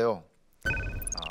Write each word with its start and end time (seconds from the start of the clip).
안녕하세요. 0.00 0.24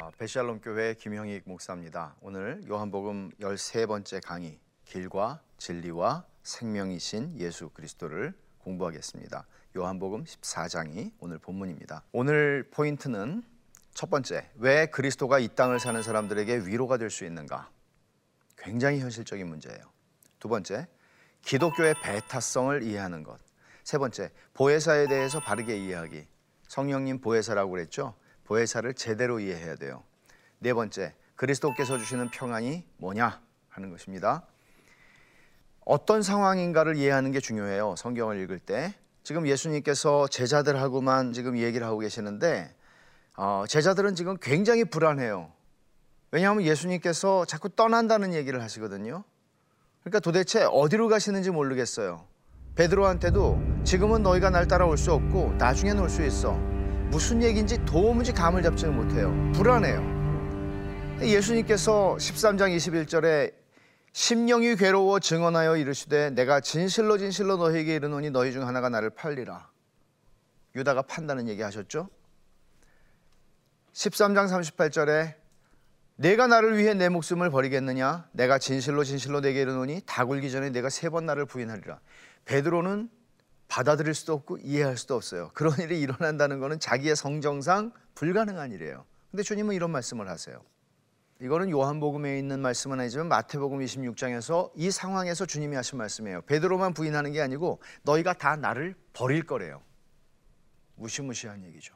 아, 0.01 0.11
베샬롬 0.17 0.59
교회 0.59 0.93
김형익 0.93 1.43
목사입니다. 1.45 2.17
오늘 2.19 2.61
요한복음 2.67 3.31
13번째 3.39 4.21
강의 4.21 4.59
길과 4.83 5.41
진리와 5.57 6.25
생명이신 6.43 7.39
예수 7.39 7.69
그리스도를 7.69 8.33
공부하겠습니다. 8.57 9.47
요한복음 9.77 10.25
14장이 10.25 11.13
오늘 11.21 11.37
본문입니다. 11.37 12.03
오늘 12.11 12.67
포인트는 12.69 13.41
첫 13.93 14.09
번째, 14.09 14.49
왜 14.55 14.87
그리스도가 14.87 15.39
이 15.39 15.47
땅을 15.47 15.79
사는 15.79 16.01
사람들에게 16.01 16.65
위로가 16.65 16.97
될 16.97 17.09
수 17.09 17.23
있는가? 17.23 17.71
굉장히 18.57 18.99
현실적인 18.99 19.47
문제예요. 19.47 19.79
두 20.39 20.49
번째, 20.49 20.89
기독교의 21.41 21.95
배타성을 22.03 22.83
이해하는 22.83 23.23
것. 23.23 23.39
세 23.85 23.97
번째, 23.97 24.29
보혜사에 24.55 25.07
대해서 25.07 25.39
바르게 25.39 25.77
이해하기. 25.77 26.27
성령님 26.67 27.21
보혜사라고 27.21 27.71
그랬죠? 27.71 28.13
보혜사를 28.47 28.91
제대로 28.95 29.39
이해해야 29.39 29.75
돼요. 29.75 30.03
네 30.59 30.73
번째, 30.73 31.13
그리스도께서 31.35 31.97
주시는 31.97 32.29
평안이 32.31 32.83
뭐냐 32.97 33.41
하는 33.69 33.91
것입니다. 33.91 34.45
어떤 35.85 36.21
상황인가를 36.21 36.97
이해하는 36.97 37.31
게 37.31 37.39
중요해요. 37.39 37.95
성경을 37.97 38.41
읽을 38.41 38.59
때. 38.59 38.93
지금 39.23 39.47
예수님께서 39.47 40.27
제자들하고만 40.27 41.33
지금 41.33 41.57
얘기를 41.57 41.85
하고 41.85 41.99
계시는데 41.99 42.73
어, 43.35 43.65
제자들은 43.67 44.15
지금 44.15 44.37
굉장히 44.41 44.83
불안해요. 44.85 45.51
왜냐하면 46.31 46.63
예수님께서 46.63 47.45
자꾸 47.45 47.69
떠난다는 47.69 48.33
얘기를 48.33 48.61
하시거든요. 48.61 49.23
그러니까 50.01 50.19
도대체 50.19 50.63
어디로 50.63 51.07
가시는지 51.07 51.51
모르겠어요. 51.51 52.25
베드로한테도 52.75 53.83
지금은 53.83 54.23
너희가 54.23 54.49
날 54.49 54.67
따라올 54.67 54.97
수 54.97 55.11
없고 55.13 55.55
나중에는 55.57 56.01
올수 56.03 56.23
있어. 56.23 56.76
무슨 57.09 57.41
얘기인지 57.41 57.83
도무지 57.85 58.31
감을 58.33 58.61
잡지는 58.63 58.95
못해요. 58.95 59.33
불안해요. 59.53 60.17
예수님께서 61.21 62.15
13장 62.19 62.75
21절에 62.75 63.53
심령이 64.13 64.75
괴로워 64.75 65.19
증언하여 65.19 65.77
이르시되 65.77 66.31
내가 66.31 66.59
진실로 66.59 67.17
진실로 67.17 67.57
너희에게 67.57 67.95
이르노니 67.95 68.31
너희 68.31 68.51
중 68.51 68.67
하나가 68.67 68.89
나를 68.89 69.09
팔리라. 69.11 69.69
유다가 70.75 71.01
판다는 71.03 71.47
얘기 71.47 71.61
하셨죠? 71.61 72.09
13장 73.93 74.47
38절에 74.47 75.35
내가 76.17 76.47
나를 76.47 76.77
위해 76.77 76.93
내 76.93 77.09
목숨을 77.09 77.49
버리겠느냐? 77.49 78.27
내가 78.31 78.57
진실로 78.59 79.03
진실로 79.03 79.39
내게 79.39 79.61
이르노니 79.61 80.01
다 80.05 80.25
굴기 80.25 80.51
전에 80.51 80.69
내가 80.71 80.89
세 80.89 81.09
번 81.09 81.25
나를 81.25 81.45
부인하리라. 81.45 81.99
베드로는 82.45 83.09
받아들일 83.67 84.13
수도 84.13 84.33
없고 84.33 84.59
이해할 84.59 84.97
수도 84.97 85.15
없어요. 85.15 85.51
그런 85.53 85.77
일이 85.79 85.99
일어난다는 85.99 86.59
것은 86.59 86.79
자기의 86.79 87.15
성정상 87.15 87.91
불가능한 88.15 88.71
일이에요. 88.71 89.05
근데 89.31 89.43
주님은 89.43 89.75
이런 89.75 89.91
말씀을 89.91 90.29
하세요. 90.29 90.61
이거는 91.39 91.69
요한복음에 91.69 92.39
있는 92.39 92.61
말씀은 92.61 92.99
아니지만 92.99 93.27
마태복음 93.27 93.79
26장에서 93.79 94.71
이 94.75 94.89
상황에서 94.89 95.45
주님이 95.45 95.75
하신 95.75 95.97
말씀이에요. 95.99 96.41
베드로만 96.43 96.93
부인하는 96.93 97.31
게 97.31 97.41
아니고 97.41 97.79
너희가 98.03 98.33
다 98.33 98.55
나를 98.55 98.95
버릴 99.13 99.43
거래요. 99.43 99.83
무시무시한 100.95 101.63
얘기죠. 101.65 101.93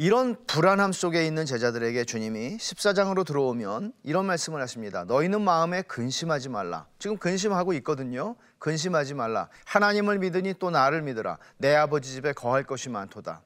이런 0.00 0.36
불안함 0.46 0.92
속에 0.92 1.26
있는 1.26 1.44
제자들에게 1.44 2.04
주님이 2.04 2.56
14장으로 2.58 3.26
들어오면 3.26 3.92
이런 4.04 4.26
말씀을 4.26 4.62
하십니다. 4.62 5.02
너희는 5.02 5.42
마음에 5.42 5.82
근심하지 5.82 6.50
말라. 6.50 6.86
지금 7.00 7.16
근심하고 7.16 7.72
있거든요. 7.74 8.36
근심하지 8.60 9.14
말라. 9.14 9.48
하나님을 9.66 10.20
믿으니 10.20 10.54
또 10.60 10.70
나를 10.70 11.02
믿으라. 11.02 11.38
내 11.56 11.74
아버지 11.74 12.12
집에 12.12 12.32
거할 12.32 12.62
것이 12.62 12.88
많도다. 12.90 13.42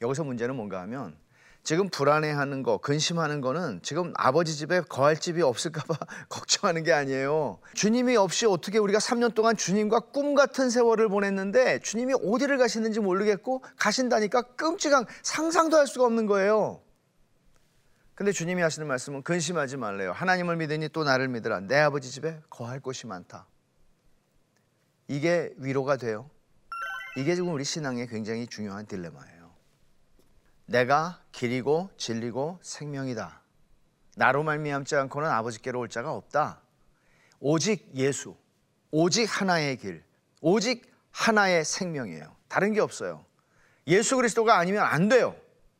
여기서 0.00 0.22
문제는 0.22 0.54
뭔가 0.54 0.80
하면 0.82 1.16
지금 1.62 1.88
불안해하는 1.88 2.62
거, 2.62 2.78
근심하는 2.78 3.40
거는 3.40 3.80
지금 3.82 4.12
아버지 4.16 4.56
집에 4.56 4.80
거할 4.80 5.16
집이 5.16 5.42
없을까 5.42 5.82
봐 5.82 5.98
걱정하는 6.28 6.82
게 6.82 6.92
아니에요. 6.92 7.58
주님이 7.74 8.16
없이 8.16 8.46
어떻게 8.46 8.78
우리가 8.78 8.98
3년 8.98 9.34
동안 9.34 9.56
주님과 9.56 10.00
꿈 10.12 10.34
같은 10.34 10.70
세월을 10.70 11.08
보냈는데 11.08 11.80
주님이 11.80 12.14
어디를 12.24 12.58
가시는지 12.58 13.00
모르겠고 13.00 13.62
가신다니까 13.76 14.42
끔찍한 14.56 15.04
상상도 15.22 15.76
할 15.76 15.86
수가 15.86 16.06
없는 16.06 16.26
거예요. 16.26 16.80
근데 18.14 18.32
주님이 18.32 18.60
하시는 18.60 18.86
말씀은 18.86 19.22
근심하지 19.22 19.78
말래요. 19.78 20.12
하나님을 20.12 20.56
믿으니 20.56 20.90
또 20.90 21.04
나를 21.04 21.28
믿으라. 21.28 21.60
내 21.60 21.76
아버지 21.78 22.10
집에 22.10 22.38
거할 22.50 22.78
곳이 22.78 23.06
많다. 23.06 23.46
이게 25.08 25.54
위로가 25.56 25.96
돼요. 25.96 26.28
이게 27.16 27.34
지금 27.34 27.52
우리 27.52 27.64
신앙의 27.64 28.08
굉장히 28.08 28.46
중요한 28.46 28.86
딜레마예요. 28.86 29.39
내가 30.70 31.20
길이고 31.32 31.90
진리고 31.96 32.60
생명이다. 32.62 33.40
나로 34.14 34.44
말미암지 34.44 34.94
않고는 34.94 35.28
아버지께로 35.28 35.80
올 35.80 35.88
자가 35.88 36.12
없다. 36.12 36.60
오직 37.40 37.90
예수, 37.96 38.36
오직 38.92 39.24
하나의 39.24 39.76
길, 39.78 40.04
오직 40.40 40.88
하나의 41.10 41.64
생명이에요. 41.64 42.36
다른 42.46 42.72
게 42.72 42.80
없어요. 42.80 43.24
예수 43.88 44.14
그리스도가 44.14 44.58
아니면 44.58 44.84
안 44.84 45.08
돼요. 45.08 45.34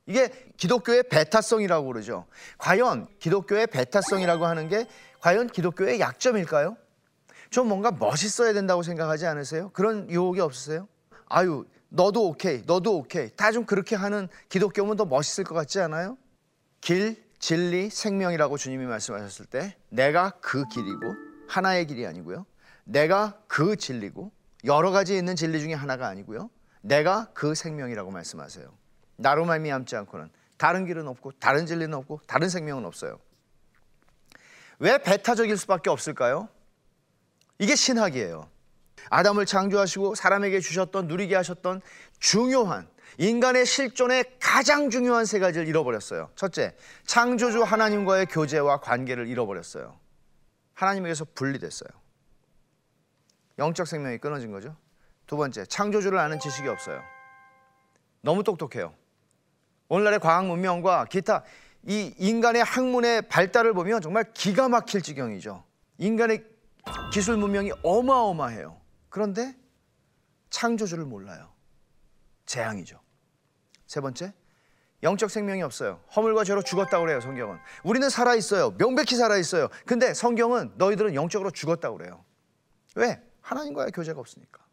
이게 0.07 0.29
기독교의 0.57 1.05
배타성이라고 1.05 1.87
그러죠. 1.87 2.27
과연 2.59 3.07
기독교의 3.21 3.69
배타성이라고 3.69 4.45
하는 4.45 4.69
게 4.69 4.87
과연 5.21 5.51
기독교의 5.51 6.01
약점일까요? 6.01 6.77
좀 7.51 7.69
뭔가 7.69 7.93
멋있어야 7.93 8.53
된다고 8.53 8.83
생각하지 8.83 9.27
않으세요? 9.27 9.71
그런 9.71 10.11
유혹이 10.11 10.41
없으세요? 10.41 10.89
아유, 11.27 11.65
너도 11.91 12.29
오케이, 12.29 12.63
너도 12.67 12.97
오케이. 12.99 13.31
다 13.37 13.51
좀 13.53 13.65
그렇게 13.65 13.97
하는 13.97 14.29
기독교면 14.49 14.97
더 14.97 15.05
멋있을 15.05 15.45
것 15.45 15.55
같지 15.55 15.81
않아요? 15.81 16.17
길, 16.81 17.23
진리, 17.39 17.91
생명이라고 17.91 18.57
주님이 18.57 18.87
말씀하셨을 18.87 19.47
때 19.47 19.77
내가 19.89 20.31
그 20.41 20.65
길이고 20.69 21.01
하나의 21.49 21.87
길이 21.87 22.07
아니고요. 22.07 22.47
내가 22.85 23.39
그 23.49 23.77
진리고 23.77 24.31
여러 24.65 24.91
가지 24.91 25.17
있는 25.17 25.37
진리 25.37 25.61
중에 25.61 25.75
하나가 25.75 26.09
아니고요. 26.09 26.51
내가 26.83 27.31
그 27.35 27.55
생명이라고 27.55 28.11
말씀하세요. 28.11 28.73
나로 29.17 29.45
말미암지 29.45 29.97
않고는 29.97 30.31
다른 30.57 30.87
길은 30.87 31.09
없고 31.09 31.33
다른 31.33 31.67
진리는 31.67 31.93
없고 31.95 32.21
다른 32.27 32.49
생명은 32.49 32.85
없어요. 32.85 33.19
왜 34.79 34.99
배타적일 34.99 35.57
수밖에 35.59 35.91
없을까요? 35.91 36.49
이게 37.59 37.75
신학이에요. 37.75 38.49
아담을 39.09 39.47
창조하시고 39.47 40.15
사람에게 40.15 40.61
주셨던 40.61 41.07
누리게 41.07 41.35
하셨던 41.37 41.81
중요한 42.19 42.89
인간의 43.19 43.67
실존의 43.67 44.25
가장 44.41 44.91
중요한 44.91 45.25
세 45.25 45.39
가지를 45.39 45.67
잃어버렸어요. 45.69 46.31
첫째, 46.37 46.75
창조주 47.05 47.63
하나님과의 47.63 48.27
교제와 48.27 48.81
관계를 48.81 49.27
잃어버렸어요. 49.29 49.99
하나님에게서 50.75 51.27
분리됐어요. 51.35 51.89
영적 53.59 53.87
생명이 53.87 54.19
끊어진 54.19 54.51
거죠. 54.53 54.77
두 55.27 55.37
번째, 55.37 55.67
창조주를 55.67 56.19
아는 56.19 56.41
지식이 56.41 56.67
없어요. 56.69 57.03
너무 58.23 58.43
똑똑해요. 58.43 58.95
오늘날의 59.89 60.21
과학 60.21 60.47
문명과 60.47 61.05
기타 61.07 61.43
이 61.87 62.15
인간의 62.19 62.65
학문의 62.65 63.23
발달을 63.23 63.75
보면 63.75 64.01
정말 64.01 64.33
기가 64.33 64.69
막힐 64.69 65.03
지경이죠. 65.03 65.65
인간의 65.99 66.45
기술 67.13 67.37
문명이 67.37 67.73
어마어마해요. 67.83 68.80
그런데 69.11 69.55
창조주를 70.49 71.05
몰라요. 71.05 71.53
재앙이죠. 72.47 73.01
세 73.87 74.01
번째, 74.01 74.33
영적 75.03 75.31
생명이 75.31 75.63
없어요. 75.63 76.03
허물과 76.17 76.45
죄로 76.45 76.63
죽었다고 76.63 77.05
그래요, 77.05 77.21
성경은. 77.21 77.59
우리는 77.85 78.09
살아 78.09 78.35
있어요. 78.35 78.77
명백히 78.77 79.17
살아 79.17 79.37
있어요. 79.37 79.69
근데 79.87 80.15
성경은 80.15 80.73
너희들은 80.77 81.15
영적으로 81.15 81.51
죽었다고 81.51 81.99
그래요. 81.99 82.25
왜? 82.97 83.23
하나님과의 83.41 83.93
교제가 83.93 84.19
없으니까. 84.21 84.65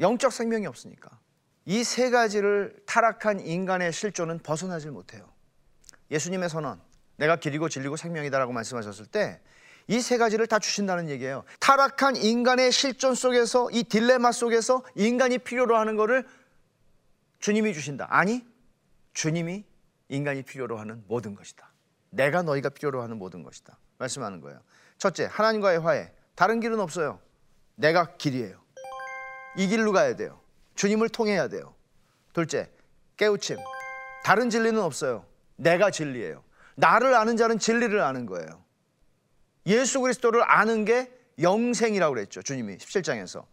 영적 0.00 0.32
생명이 0.32 0.66
없으니까. 0.66 1.20
이 1.64 1.84
세 1.84 2.10
가지를 2.10 2.76
타락한 2.86 3.40
인간의 3.40 3.92
실존은 3.92 4.40
벗어나질 4.40 4.90
못해요. 4.90 5.30
예수님의 6.10 6.48
선언, 6.48 6.80
내가 7.16 7.36
길이고 7.36 7.68
진리고 7.68 7.96
생명이다라고 7.96 8.52
말씀하셨을 8.52 9.06
때 9.06 9.40
이 9.92 10.00
세 10.00 10.16
가지를 10.16 10.46
다 10.46 10.58
주신다는 10.58 11.10
얘기예요. 11.10 11.44
타락한 11.60 12.16
인간의 12.16 12.72
실존 12.72 13.14
속에서 13.14 13.70
이 13.70 13.84
딜레마 13.84 14.32
속에서 14.32 14.82
인간이 14.94 15.36
필요로 15.36 15.76
하는 15.76 15.96
것을 15.96 16.26
주님이 17.40 17.74
주신다. 17.74 18.06
아니, 18.08 18.42
주님이 19.12 19.64
인간이 20.08 20.44
필요로 20.44 20.78
하는 20.78 21.04
모든 21.08 21.34
것이다. 21.34 21.70
내가 22.08 22.42
너희가 22.42 22.70
필요로 22.70 23.02
하는 23.02 23.18
모든 23.18 23.42
것이다. 23.42 23.76
말씀하는 23.98 24.40
거예요. 24.40 24.60
첫째, 24.96 25.28
하나님과의 25.30 25.80
화해. 25.80 26.10
다른 26.36 26.60
길은 26.60 26.80
없어요. 26.80 27.20
내가 27.74 28.16
길이에요. 28.16 28.62
이 29.58 29.66
길로 29.66 29.92
가야 29.92 30.16
돼요. 30.16 30.40
주님을 30.74 31.10
통해야 31.10 31.48
돼요. 31.48 31.74
둘째, 32.32 32.70
깨우침. 33.18 33.58
다른 34.24 34.48
진리는 34.48 34.80
없어요. 34.80 35.26
내가 35.56 35.90
진리예요. 35.90 36.42
나를 36.76 37.14
아는 37.14 37.36
자는 37.36 37.58
진리를 37.58 38.00
아는 38.00 38.24
거예요. 38.24 38.61
예수 39.66 40.00
그리스도를 40.00 40.42
아는 40.50 40.84
게 40.84 41.10
영생이라고 41.40 42.14
그랬죠. 42.14 42.42
주님이 42.42 42.78
17장에서. 42.78 43.44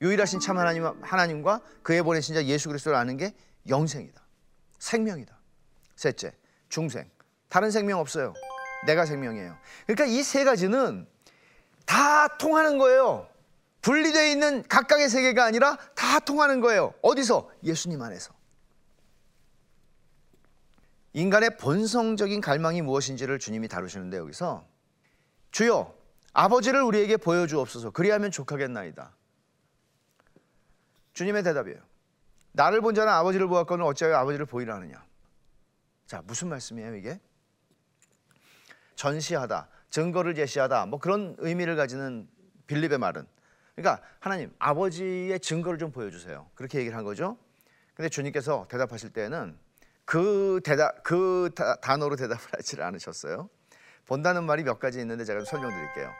유일하신 0.00 0.40
참 0.40 0.58
하나님, 0.58 0.84
하나님과 1.02 1.60
그의 1.82 2.02
보내신 2.02 2.34
자 2.34 2.44
예수 2.44 2.68
그리스도를 2.68 2.96
아는 2.96 3.16
게 3.16 3.34
영생이다. 3.68 4.20
생명이다. 4.78 5.36
셋째, 5.96 6.32
중생. 6.68 7.10
다른 7.48 7.70
생명 7.70 7.98
없어요. 7.98 8.32
내가 8.86 9.04
생명이에요. 9.06 9.56
그러니까 9.86 10.04
이 10.06 10.22
세 10.22 10.44
가지는 10.44 11.06
다 11.84 12.28
통하는 12.38 12.78
거예요. 12.78 13.28
분리되어 13.82 14.26
있는 14.26 14.62
각각의 14.68 15.08
세계가 15.08 15.44
아니라 15.44 15.76
다 15.94 16.18
통하는 16.20 16.60
거예요. 16.60 16.94
어디서? 17.02 17.50
예수님 17.64 18.00
안에서. 18.02 18.32
인간의 21.14 21.56
본성적인 21.56 22.40
갈망이 22.40 22.82
무엇인지를 22.82 23.38
주님이 23.38 23.66
다루시는데 23.68 24.18
여기서 24.18 24.66
주여 25.58 25.92
아버지를 26.34 26.82
우리에게 26.82 27.16
보여주옵소서 27.16 27.90
그리하면 27.90 28.30
족하겠나이다. 28.30 29.12
주님의 31.14 31.42
대답이에요. 31.42 31.80
나를 32.52 32.80
본 32.80 32.94
자는 32.94 33.12
아버지를 33.12 33.48
보았거늘 33.48 33.84
어찌하여 33.84 34.14
아버지를 34.18 34.46
보이라 34.46 34.76
하느냐. 34.76 35.04
자 36.06 36.22
무슨 36.24 36.48
말씀이에요 36.48 36.94
이게? 36.94 37.18
전시하다, 38.94 39.68
증거를 39.90 40.36
제시하다 40.36 40.86
뭐 40.86 41.00
그런 41.00 41.34
의미를 41.38 41.74
가지는 41.74 42.28
빌립의 42.68 42.98
말은 42.98 43.26
그러니까 43.74 44.00
하나님 44.20 44.54
아버지의 44.60 45.40
증거를 45.40 45.80
좀 45.80 45.90
보여주세요. 45.90 46.48
그렇게 46.54 46.78
얘기를 46.78 46.96
한 46.96 47.02
거죠. 47.02 47.36
근데 47.94 48.08
주님께서 48.08 48.68
대답하실 48.70 49.10
때는 49.10 49.58
그 50.04 50.60
대답 50.62 51.02
그 51.02 51.50
다, 51.56 51.74
단어로 51.80 52.14
대답을 52.14 52.44
하지 52.52 52.80
않으셨어요. 52.80 53.50
본다는 54.08 54.44
말이 54.44 54.64
몇 54.64 54.80
가지 54.80 54.98
있는데 55.00 55.24
제가 55.24 55.44
설명드릴게요. 55.44 56.10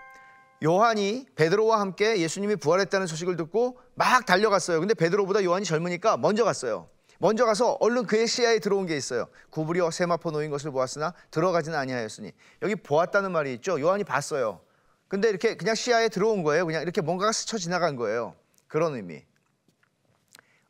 요한이 0.62 1.26
베드로와 1.34 1.80
함께 1.80 2.20
예수님이 2.20 2.56
부활했다는 2.56 3.06
소식을 3.06 3.36
듣고 3.36 3.78
막 3.94 4.26
달려갔어요. 4.26 4.78
근데 4.78 4.94
베드로보다 4.94 5.42
요한이 5.42 5.64
젊으니까 5.64 6.16
먼저 6.18 6.44
갔어요. 6.44 6.88
먼저 7.18 7.46
가서 7.46 7.72
얼른 7.80 8.06
그의 8.06 8.28
시야에 8.28 8.58
들어온 8.58 8.86
게 8.86 8.96
있어요. 8.96 9.26
구부려 9.50 9.90
세마포 9.90 10.30
놓인 10.30 10.50
것을 10.50 10.70
보았으나 10.70 11.14
들어가지는 11.30 11.76
아니하였으니 11.76 12.32
여기 12.62 12.76
보았다는 12.76 13.32
말이 13.32 13.54
있죠. 13.54 13.80
요한이 13.80 14.04
봤어요. 14.04 14.60
근데 15.08 15.28
이렇게 15.30 15.56
그냥 15.56 15.74
시야에 15.74 16.10
들어온 16.10 16.42
거예요. 16.42 16.66
그냥 16.66 16.82
이렇게 16.82 17.00
뭔가가 17.00 17.32
스쳐 17.32 17.56
지나간 17.56 17.96
거예요. 17.96 18.36
그런 18.68 18.94
의미. 18.94 19.24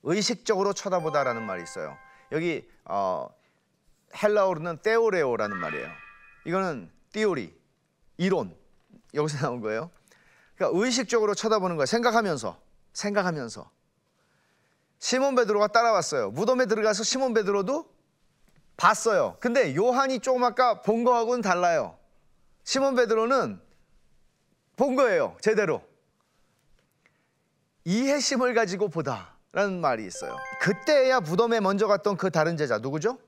의식적으로 0.05 0.73
쳐다보다라는 0.73 1.43
말이 1.43 1.62
있어요. 1.62 1.97
여기 2.31 2.69
어, 2.85 3.29
헬라어로는 4.23 4.79
테오레오라는 4.82 5.56
말이에요. 5.56 5.88
이거는 6.47 6.91
띠오리, 7.12 7.56
이론 8.16 8.56
여기서 9.14 9.38
나온 9.38 9.60
거예요. 9.60 9.90
그러니까 10.55 10.78
의식적으로 10.78 11.34
쳐다보는 11.34 11.76
거예요. 11.76 11.87
생각하면서, 11.87 12.60
생각하면서. 12.93 13.70
시몬 14.99 15.34
베드로가 15.37 15.69
따라왔어요. 15.69 16.31
무덤에 16.31 16.66
들어가서 16.66 17.05
시몬 17.05 17.34
베드로도 17.34 17.88
봤어요. 18.76 19.37
근데 19.40 19.75
요한이 19.75 20.20
조금 20.20 20.44
아까 20.44 20.82
본 20.82 21.05
거하고는 21.05 21.40
달라요. 21.40 21.96
시몬 22.64 22.94
베드로는 22.96 23.60
본 24.76 24.96
거예요. 24.96 25.37
제대로. 25.40 25.82
이해심을 27.84 28.55
가지고 28.55 28.88
보다라는 28.88 29.81
말이 29.81 30.05
있어요. 30.05 30.37
그때야 30.60 31.20
무덤에 31.20 31.60
먼저 31.60 31.87
갔던 31.87 32.16
그 32.16 32.31
다른 32.31 32.56
제자 32.56 32.78
누구죠? 32.78 33.19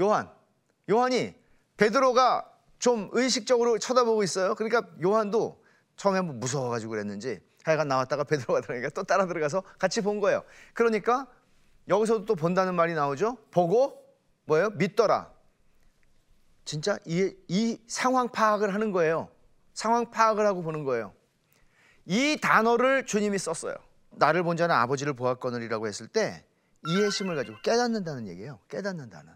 요한. 0.00 0.30
요한이 0.90 1.34
베드로가 1.76 2.50
좀 2.78 3.08
의식적으로 3.12 3.78
쳐다보고 3.78 4.22
있어요. 4.22 4.54
그러니까 4.54 4.88
요한도 5.02 5.62
처음에 5.96 6.18
한번 6.18 6.38
무서워가지고 6.40 6.90
그랬는지 6.90 7.40
하여간 7.64 7.88
나왔다가 7.88 8.24
베드로가 8.24 8.60
들어가니까 8.60 8.90
또 8.90 9.02
따라 9.02 9.26
들어가서 9.26 9.62
같이 9.78 10.00
본 10.00 10.20
거예요. 10.20 10.42
그러니까 10.74 11.26
여기서도 11.88 12.24
또 12.24 12.34
본다는 12.34 12.74
말이 12.74 12.94
나오죠. 12.94 13.36
보고 13.50 14.04
뭐예요? 14.44 14.70
믿더라. 14.70 15.32
진짜 16.64 16.98
이, 17.06 17.34
이 17.48 17.80
상황 17.86 18.28
파악을 18.28 18.74
하는 18.74 18.92
거예요. 18.92 19.30
상황 19.72 20.10
파악을 20.10 20.46
하고 20.46 20.62
보는 20.62 20.84
거예요. 20.84 21.14
이 22.04 22.38
단어를 22.40 23.06
주님이 23.06 23.38
썼어요. 23.38 23.74
나를 24.10 24.42
본 24.42 24.56
자는 24.56 24.74
아버지를 24.74 25.12
보았거늘이라고 25.14 25.86
했을 25.86 26.08
때 26.08 26.44
이해심을 26.86 27.36
가지고 27.36 27.58
깨닫는다는 27.62 28.28
얘기예요. 28.28 28.58
깨닫는다는. 28.68 29.32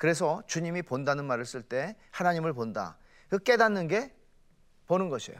그래서 0.00 0.42
주님이 0.46 0.80
본다는 0.80 1.26
말을 1.26 1.44
쓸 1.44 1.60
때 1.60 1.94
하나님을 2.10 2.54
본다. 2.54 2.96
그 3.28 3.38
깨닫는 3.38 3.86
게 3.86 4.14
보는 4.86 5.10
것이에요. 5.10 5.38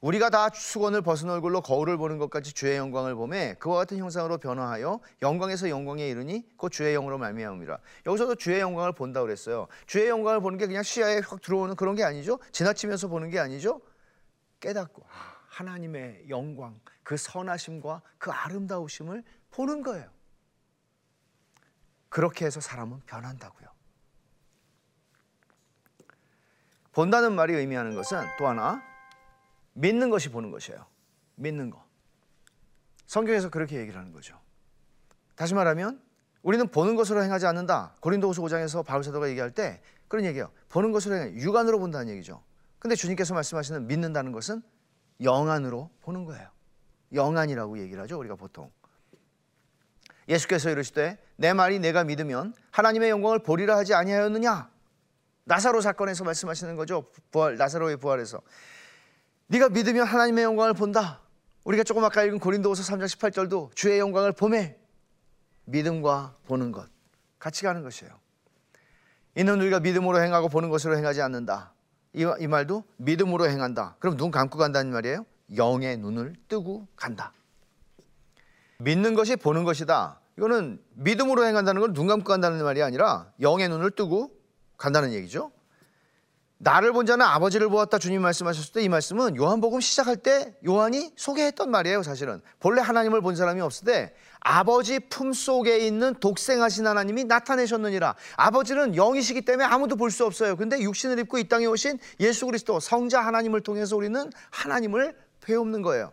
우리가 0.00 0.30
다 0.30 0.48
수건을 0.48 1.02
벗은 1.02 1.28
얼굴로 1.28 1.60
거울을 1.60 1.98
보는 1.98 2.16
것까지 2.16 2.54
주의 2.54 2.78
영광을 2.78 3.14
보매 3.14 3.52
그와 3.58 3.76
같은 3.76 3.98
형상으로 3.98 4.38
변화하여 4.38 4.98
영광에서 5.20 5.68
영광에 5.68 6.08
이르니 6.08 6.56
곧 6.56 6.70
주의 6.70 6.94
영으로 6.94 7.18
말미암음이라. 7.18 7.78
여기서도 8.06 8.36
주의 8.36 8.60
영광을 8.60 8.92
본다 8.92 9.20
그랬어요. 9.20 9.68
주의 9.86 10.08
영광을 10.08 10.40
보는 10.40 10.56
게 10.56 10.66
그냥 10.66 10.82
시야에 10.82 11.20
확 11.22 11.42
들어오는 11.42 11.76
그런 11.76 11.96
게 11.96 12.02
아니죠. 12.02 12.38
지나치면서 12.50 13.08
보는 13.08 13.28
게 13.28 13.38
아니죠. 13.38 13.82
깨닫고 14.60 15.02
아, 15.02 15.36
하나님의 15.48 16.30
영광, 16.30 16.80
그 17.02 17.18
선하심과 17.18 18.00
그 18.16 18.30
아름다우심을 18.30 19.22
보는 19.50 19.82
거예요. 19.82 20.13
그렇게 22.14 22.46
해서 22.46 22.60
사람은 22.60 23.00
변한다고요. 23.06 23.66
본다는 26.92 27.34
말이 27.34 27.52
의미하는 27.54 27.96
것은 27.96 28.24
또 28.38 28.46
하나 28.46 28.80
믿는 29.72 30.10
것이 30.10 30.28
보는 30.28 30.52
것이에요. 30.52 30.86
믿는 31.34 31.70
거. 31.70 31.84
성경에서 33.06 33.50
그렇게 33.50 33.80
얘기를 33.80 33.98
하는 33.98 34.12
거죠. 34.12 34.40
다시 35.34 35.54
말하면 35.54 36.00
우리는 36.42 36.68
보는 36.68 36.94
것으로 36.94 37.20
행하지 37.20 37.46
않는다. 37.46 37.96
고린도후서 37.98 38.42
5장에서 38.42 38.84
바울 38.84 39.02
사도가 39.02 39.28
얘기할 39.30 39.50
때 39.50 39.82
그런 40.06 40.24
얘기예요. 40.24 40.52
보는 40.68 40.92
것으로 40.92 41.16
행 41.16 41.36
육안으로 41.36 41.80
본다는 41.80 42.10
얘기죠. 42.10 42.44
근데 42.78 42.94
주님께서 42.94 43.34
말씀하시는 43.34 43.88
믿는다는 43.88 44.30
것은 44.30 44.62
영안으로 45.20 45.90
보는 46.02 46.26
거예요. 46.26 46.48
영안이라고 47.12 47.80
얘기를 47.80 48.00
하죠. 48.04 48.20
우리가 48.20 48.36
보통. 48.36 48.70
예수께서 50.28 50.70
이르시되 50.70 51.18
내 51.36 51.52
말이 51.52 51.78
내가 51.78 52.04
믿으면 52.04 52.54
하나님의 52.70 53.10
영광을 53.10 53.38
보리라 53.40 53.76
하지 53.76 53.94
아니하였느냐? 53.94 54.70
나사로 55.44 55.80
사건에서 55.80 56.24
말씀하시는 56.24 56.74
거죠. 56.76 57.06
부활 57.30 57.56
나사로의 57.56 57.98
부활에서 57.98 58.40
네가 59.48 59.68
믿으면 59.68 60.06
하나님의 60.06 60.44
영광을 60.44 60.74
본다. 60.74 61.20
우리가 61.64 61.82
조금 61.84 62.04
아까 62.04 62.22
읽은 62.22 62.38
고린도후서 62.38 62.94
3장 62.94 63.04
18절도 63.04 63.74
주의 63.74 63.98
영광을 63.98 64.32
보매 64.32 64.76
믿음과 65.66 66.36
보는 66.46 66.72
것 66.72 66.88
같이 67.38 67.62
가는 67.64 67.82
것이에요. 67.82 68.12
이는 69.36 69.60
우리가 69.60 69.80
믿음으로 69.80 70.22
행하고 70.22 70.48
보는 70.48 70.70
것으로 70.70 70.96
행하지 70.96 71.20
않는다. 71.20 71.72
이, 72.12 72.24
이 72.38 72.46
말도 72.46 72.84
믿음으로 72.96 73.48
행한다. 73.48 73.96
그럼 73.98 74.16
눈 74.16 74.30
감고 74.30 74.58
간다는 74.58 74.92
말이에요. 74.92 75.26
영의 75.56 75.96
눈을 75.98 76.34
뜨고 76.48 76.86
간다. 76.96 77.32
믿는 78.78 79.14
것이 79.14 79.36
보는 79.36 79.64
것이다. 79.64 80.20
이거는 80.38 80.80
믿음으로 80.94 81.44
행한다는 81.46 81.80
건 81.80 81.92
눈 81.94 82.06
감고 82.06 82.24
간다는 82.24 82.62
말이 82.64 82.82
아니라 82.82 83.30
영의 83.40 83.68
눈을 83.68 83.92
뜨고 83.92 84.32
간다는 84.76 85.12
얘기죠. 85.12 85.52
나를 86.58 86.92
본 86.92 87.04
자는 87.04 87.26
아버지를 87.26 87.68
보았다 87.68 87.98
주님 87.98 88.22
말씀하셨을 88.22 88.72
때 88.72 88.82
이 88.82 88.88
말씀은 88.88 89.36
요한복음 89.36 89.80
시작할 89.80 90.16
때 90.16 90.54
요한이 90.66 91.12
소개했던 91.16 91.70
말이에요 91.70 92.02
사실은 92.02 92.40
본래 92.58 92.80
하나님을 92.80 93.20
본 93.20 93.36
사람이 93.36 93.60
없을 93.60 93.84
때 93.86 94.14
아버지 94.40 94.98
품속에 95.00 95.78
있는 95.80 96.14
독생하신 96.20 96.86
하나님이 96.86 97.24
나타내셨느니라 97.24 98.14
아버지는 98.36 98.94
영이시기 98.96 99.42
때문에 99.42 99.64
아무도 99.66 99.96
볼 99.96 100.10
수 100.10 100.24
없어요 100.24 100.56
근데 100.56 100.80
육신을 100.80 101.18
입고 101.18 101.38
이 101.38 101.48
땅에 101.48 101.66
오신 101.66 101.98
예수 102.20 102.46
그리스도 102.46 102.80
성자 102.80 103.20
하나님을 103.20 103.60
통해서 103.60 103.96
우리는 103.96 104.30
하나님을 104.50 105.14
배우는 105.42 105.82
거예요 105.82 106.12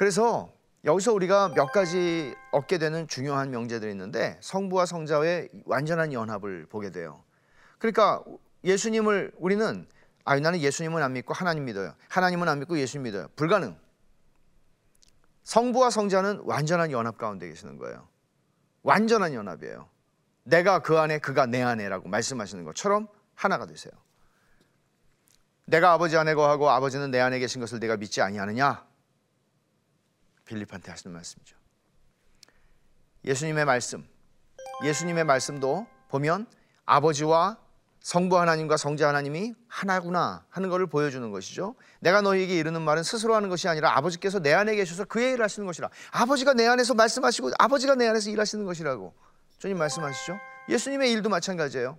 그래서 0.00 0.50
여기서 0.86 1.12
우리가 1.12 1.50
몇 1.50 1.72
가지 1.72 2.34
얻게 2.52 2.78
되는 2.78 3.06
중요한 3.06 3.50
명제들이 3.50 3.90
있는데 3.90 4.38
성부와 4.40 4.86
성자의 4.86 5.50
완전한 5.66 6.14
연합을 6.14 6.64
보게 6.70 6.88
돼요 6.88 7.22
그러니까 7.78 8.24
예수님을 8.64 9.32
우리는 9.36 9.86
아 10.24 10.40
나는 10.40 10.60
예수님은 10.60 11.02
안 11.02 11.12
믿고 11.12 11.34
하나님 11.34 11.66
믿어요. 11.66 11.94
하나님은 12.08 12.48
안 12.48 12.60
믿고 12.60 12.78
예수님 12.78 13.02
믿어요. 13.02 13.28
불가능. 13.36 13.76
성부와 15.44 15.90
성자는 15.90 16.44
완전한 16.44 16.92
연합 16.92 17.18
가운데 17.18 17.46
계시는 17.48 17.76
거예요. 17.76 18.08
완전한 18.82 19.34
연합이에요. 19.34 19.86
내가 20.44 20.78
그 20.78 20.98
안에 20.98 21.18
그가 21.18 21.44
내 21.44 21.60
안에라고 21.60 22.08
말씀하시는 22.08 22.64
것처럼 22.64 23.06
하나가 23.34 23.66
되세요. 23.66 23.92
내가 25.66 25.92
아버지 25.92 26.16
안에 26.16 26.32
거하고 26.32 26.70
아버지는 26.70 27.10
내 27.10 27.20
안에 27.20 27.38
계신 27.38 27.60
것을 27.60 27.80
내가 27.80 27.98
믿지 27.98 28.22
아니하느냐? 28.22 28.88
빌립한테 30.50 30.90
하시는 30.90 31.14
말씀이죠. 31.14 31.56
예수님의 33.24 33.64
말씀, 33.64 34.06
예수님의 34.82 35.24
말씀도 35.24 35.86
보면 36.08 36.46
아버지와 36.84 37.58
성부 38.00 38.38
하나님과 38.38 38.78
성자 38.78 39.08
하나님이 39.08 39.54
하나구나 39.68 40.44
하는 40.48 40.70
것을 40.70 40.86
보여주는 40.86 41.30
것이죠. 41.30 41.74
내가 42.00 42.22
너희에게 42.22 42.58
이르는 42.58 42.80
말은 42.82 43.02
스스로 43.02 43.34
하는 43.34 43.50
것이 43.50 43.68
아니라 43.68 43.96
아버지께서 43.96 44.40
내 44.40 44.54
안에 44.54 44.74
계셔서 44.74 45.04
그의 45.04 45.34
일을 45.34 45.44
하시는 45.44 45.66
것이라. 45.66 45.90
아버지가 46.10 46.54
내 46.54 46.66
안에서 46.66 46.94
말씀하시고 46.94 47.52
아버지가 47.58 47.94
내 47.94 48.08
안에서 48.08 48.30
일하시는 48.30 48.64
것이라고 48.64 49.14
주님 49.58 49.76
말씀하시죠. 49.78 50.38
예수님의 50.70 51.12
일도 51.12 51.28
마찬가지예요. 51.28 51.98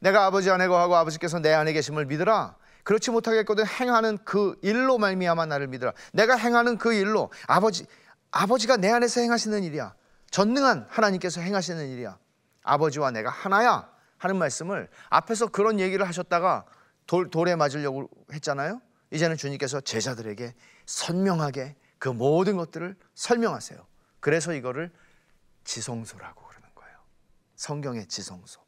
내가 0.00 0.26
아버지 0.26 0.50
안에 0.50 0.66
거하고 0.66 0.96
아버지께서 0.96 1.38
내 1.38 1.52
안에 1.52 1.72
계심을 1.72 2.06
믿으라. 2.06 2.56
그렇지 2.86 3.10
못하겠거든 3.10 3.66
행하는 3.66 4.16
그 4.24 4.56
일로 4.62 4.96
말미암아 4.96 5.46
나를 5.46 5.66
믿으라. 5.66 5.92
내가 6.12 6.36
행하는 6.36 6.78
그 6.78 6.94
일로 6.94 7.32
아버지 7.48 7.84
아버지가 8.30 8.76
내 8.76 8.88
안에서 8.92 9.20
행하시는 9.20 9.64
일이야. 9.64 9.92
전능한 10.30 10.86
하나님께서 10.88 11.40
행하시는 11.40 11.88
일이야. 11.88 12.16
아버지와 12.62 13.10
내가 13.10 13.28
하나야 13.28 13.90
하는 14.18 14.36
말씀을 14.36 14.88
앞에서 15.10 15.48
그런 15.48 15.80
얘기를 15.80 16.06
하셨다가 16.06 16.64
돌, 17.08 17.28
돌에 17.28 17.56
맞으려고 17.56 18.08
했잖아요. 18.32 18.80
이제는 19.10 19.36
주님께서 19.36 19.80
제자들에게 19.80 20.54
선명하게 20.86 21.74
그 21.98 22.08
모든 22.08 22.56
것들을 22.56 22.94
설명하세요. 23.16 23.84
그래서 24.20 24.52
이거를 24.52 24.92
지성소라고 25.64 26.40
그러는 26.40 26.68
거예요. 26.76 26.96
성경의 27.56 28.06
지성소. 28.06 28.65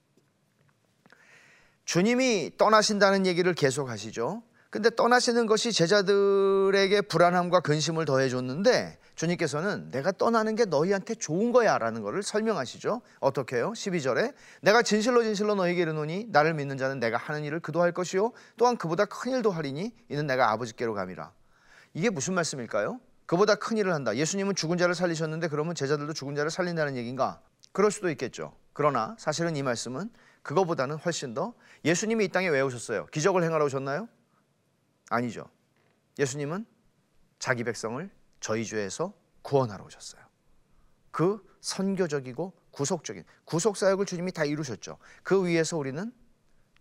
주님이 1.88 2.50
떠나신다는 2.58 3.24
얘기를 3.24 3.54
계속 3.54 3.88
하시죠. 3.88 4.42
근데 4.68 4.90
떠나시는 4.90 5.46
것이 5.46 5.72
제자들에게 5.72 7.00
불안함과 7.00 7.60
근심을 7.60 8.04
더해 8.04 8.28
줬는데 8.28 8.98
주님께서는 9.14 9.90
내가 9.90 10.12
떠나는 10.12 10.54
게 10.54 10.66
너희한테 10.66 11.14
좋은 11.14 11.50
거야라는 11.50 12.02
것을 12.02 12.22
설명하시죠. 12.22 13.00
어떻게 13.20 13.56
해요? 13.56 13.72
12절에 13.74 14.34
내가 14.60 14.82
진실로 14.82 15.22
진실로 15.22 15.54
너희에게 15.54 15.80
이르노니 15.80 16.26
나를 16.28 16.52
믿는 16.52 16.76
자는 16.76 17.00
내가 17.00 17.16
하는 17.16 17.42
일을 17.44 17.60
그도 17.60 17.80
할 17.80 17.92
것이요 17.92 18.32
또한 18.58 18.76
그보다 18.76 19.06
큰 19.06 19.32
일도 19.32 19.50
하리니 19.50 19.94
이는 20.10 20.26
내가 20.26 20.50
아버지께로 20.50 20.92
감이라. 20.92 21.32
이게 21.94 22.10
무슨 22.10 22.34
말씀일까요? 22.34 23.00
그보다 23.24 23.54
큰 23.54 23.78
일을 23.78 23.94
한다. 23.94 24.14
예수님은 24.14 24.56
죽은 24.56 24.76
자를 24.76 24.94
살리셨는데 24.94 25.48
그러면 25.48 25.74
제자들도 25.74 26.12
죽은 26.12 26.34
자를 26.34 26.50
살린다는 26.50 26.98
얘기인가? 26.98 27.40
그럴 27.72 27.90
수도 27.90 28.10
있겠죠. 28.10 28.52
그러나 28.74 29.16
사실은 29.18 29.56
이 29.56 29.62
말씀은 29.62 30.10
그거보다는 30.48 30.96
훨씬 30.96 31.34
더 31.34 31.52
예수님이 31.84 32.24
이 32.24 32.28
땅에 32.28 32.48
왜 32.48 32.62
오셨어요? 32.62 33.04
기적을 33.08 33.42
행하러 33.44 33.66
오셨나요? 33.66 34.08
아니죠. 35.10 35.44
예수님은 36.18 36.64
자기 37.38 37.64
백성을 37.64 38.10
저희 38.40 38.64
죄에서 38.64 39.12
구원하러 39.42 39.84
오셨어요. 39.84 40.22
그 41.10 41.46
선교적이고 41.60 42.54
구속적인 42.70 43.24
구속 43.44 43.76
사역을 43.76 44.06
주님이 44.06 44.32
다 44.32 44.46
이루셨죠. 44.46 44.96
그 45.22 45.46
위에서 45.46 45.76
우리는 45.76 46.10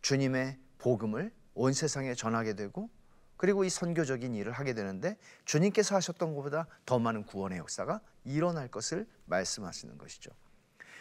주님의 0.01 0.57
복음을 0.77 1.33
온 1.53 1.73
세상에 1.73 2.13
전하게 2.13 2.53
되고 2.53 2.89
그리고 3.35 3.65
이 3.65 3.69
선교적인 3.69 4.33
일을 4.33 4.53
하게 4.53 4.75
되는데 4.75 5.17
주님께서 5.43 5.93
하셨던 5.95 6.35
것보다 6.35 6.67
더 6.85 6.99
많은 6.99 7.25
구원의 7.25 7.57
역사가 7.57 7.99
일어날 8.23 8.69
것을 8.69 9.05
말씀하시는 9.25 9.97
것이죠. 9.97 10.31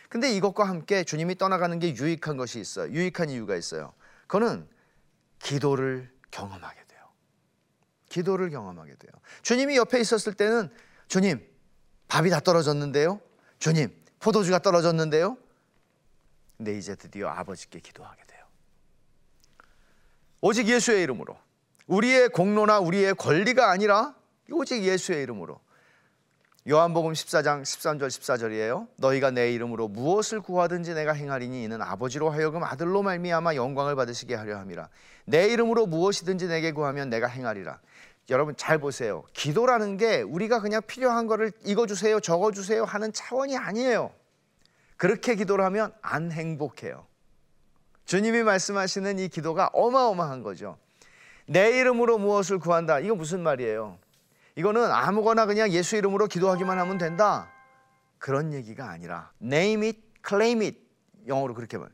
근데 0.08 0.32
이것과 0.34 0.64
함께 0.68 1.04
주님이 1.04 1.36
떠나가는 1.36 1.78
게 1.78 1.94
유익한 1.94 2.36
것이 2.36 2.60
있어요. 2.60 2.90
유익한 2.92 3.30
이유가 3.30 3.56
있어요. 3.56 3.92
그거는 4.22 4.68
기도를 5.40 6.10
경험하게 6.30 6.80
돼요. 6.86 7.00
기도를 8.08 8.50
경험하게 8.50 8.94
돼요. 8.96 9.12
주님이 9.42 9.76
옆에 9.76 10.00
있었을 10.00 10.34
때는 10.34 10.70
주님, 11.08 11.44
밥이 12.08 12.30
다 12.30 12.40
떨어졌는데요. 12.40 13.20
주님, 13.58 13.90
포도주가 14.20 14.58
떨어졌는데요. 14.58 15.36
근데 16.56 16.76
이제 16.76 16.94
드디어 16.94 17.28
아버지께 17.28 17.80
기도하게 17.80 18.24
돼요. 18.26 18.44
오직 20.40 20.68
예수의 20.68 21.02
이름으로 21.02 21.36
우리의 21.86 22.28
공로나 22.30 22.80
우리의 22.80 23.14
권리가 23.14 23.70
아니라 23.70 24.14
오직 24.50 24.82
예수의 24.82 25.22
이름으로 25.22 25.60
요한복음 26.68 27.12
14장 27.12 27.62
13절 27.62 28.08
14절이에요. 28.08 28.88
너희가 28.96 29.30
내 29.30 29.52
이름으로 29.52 29.86
무엇을 29.86 30.40
구하든지 30.40 30.94
내가 30.94 31.12
행하리니 31.12 31.62
이는 31.62 31.80
아버지로 31.80 32.28
하여금 32.28 32.64
아들로 32.64 33.04
말미암아 33.04 33.54
영광을 33.54 33.94
받으시게 33.94 34.34
하려 34.34 34.58
함이라. 34.58 34.88
내 35.26 35.46
이름으로 35.46 35.86
무엇이든지 35.86 36.48
내게 36.48 36.72
구하면 36.72 37.08
내가 37.08 37.28
행하리라. 37.28 37.78
여러분 38.30 38.56
잘 38.56 38.78
보세요. 38.78 39.22
기도라는 39.32 39.96
게 39.96 40.22
우리가 40.22 40.58
그냥 40.58 40.82
필요한 40.84 41.28
거를 41.28 41.52
이거 41.64 41.86
주세요, 41.86 42.18
저거 42.18 42.50
주세요 42.50 42.84
하는 42.84 43.12
차원이 43.12 43.56
아니에요. 43.56 44.10
그렇게 44.96 45.36
기도를 45.36 45.64
하면 45.66 45.92
안 46.02 46.32
행복해요. 46.32 47.06
주님이 48.06 48.42
말씀하시는 48.42 49.20
이 49.20 49.28
기도가 49.28 49.70
어마어마한 49.72 50.42
거죠. 50.42 50.78
내 51.46 51.78
이름으로 51.78 52.18
무엇을 52.18 52.58
구한다. 52.58 52.98
이거 52.98 53.14
무슨 53.14 53.44
말이에요? 53.44 53.98
이거는 54.56 54.90
아무거나 54.90 55.46
그냥 55.46 55.70
예수 55.70 55.96
이름으로 55.96 56.26
기도하기만 56.26 56.78
하면 56.78 56.98
된다. 56.98 57.52
그런 58.18 58.54
얘기가 58.54 58.88
아니라 58.88 59.30
name 59.42 59.86
it, 59.86 60.00
claim 60.26 60.62
it. 60.62 60.78
영어로 61.26 61.54
그렇게 61.54 61.76
말. 61.76 61.90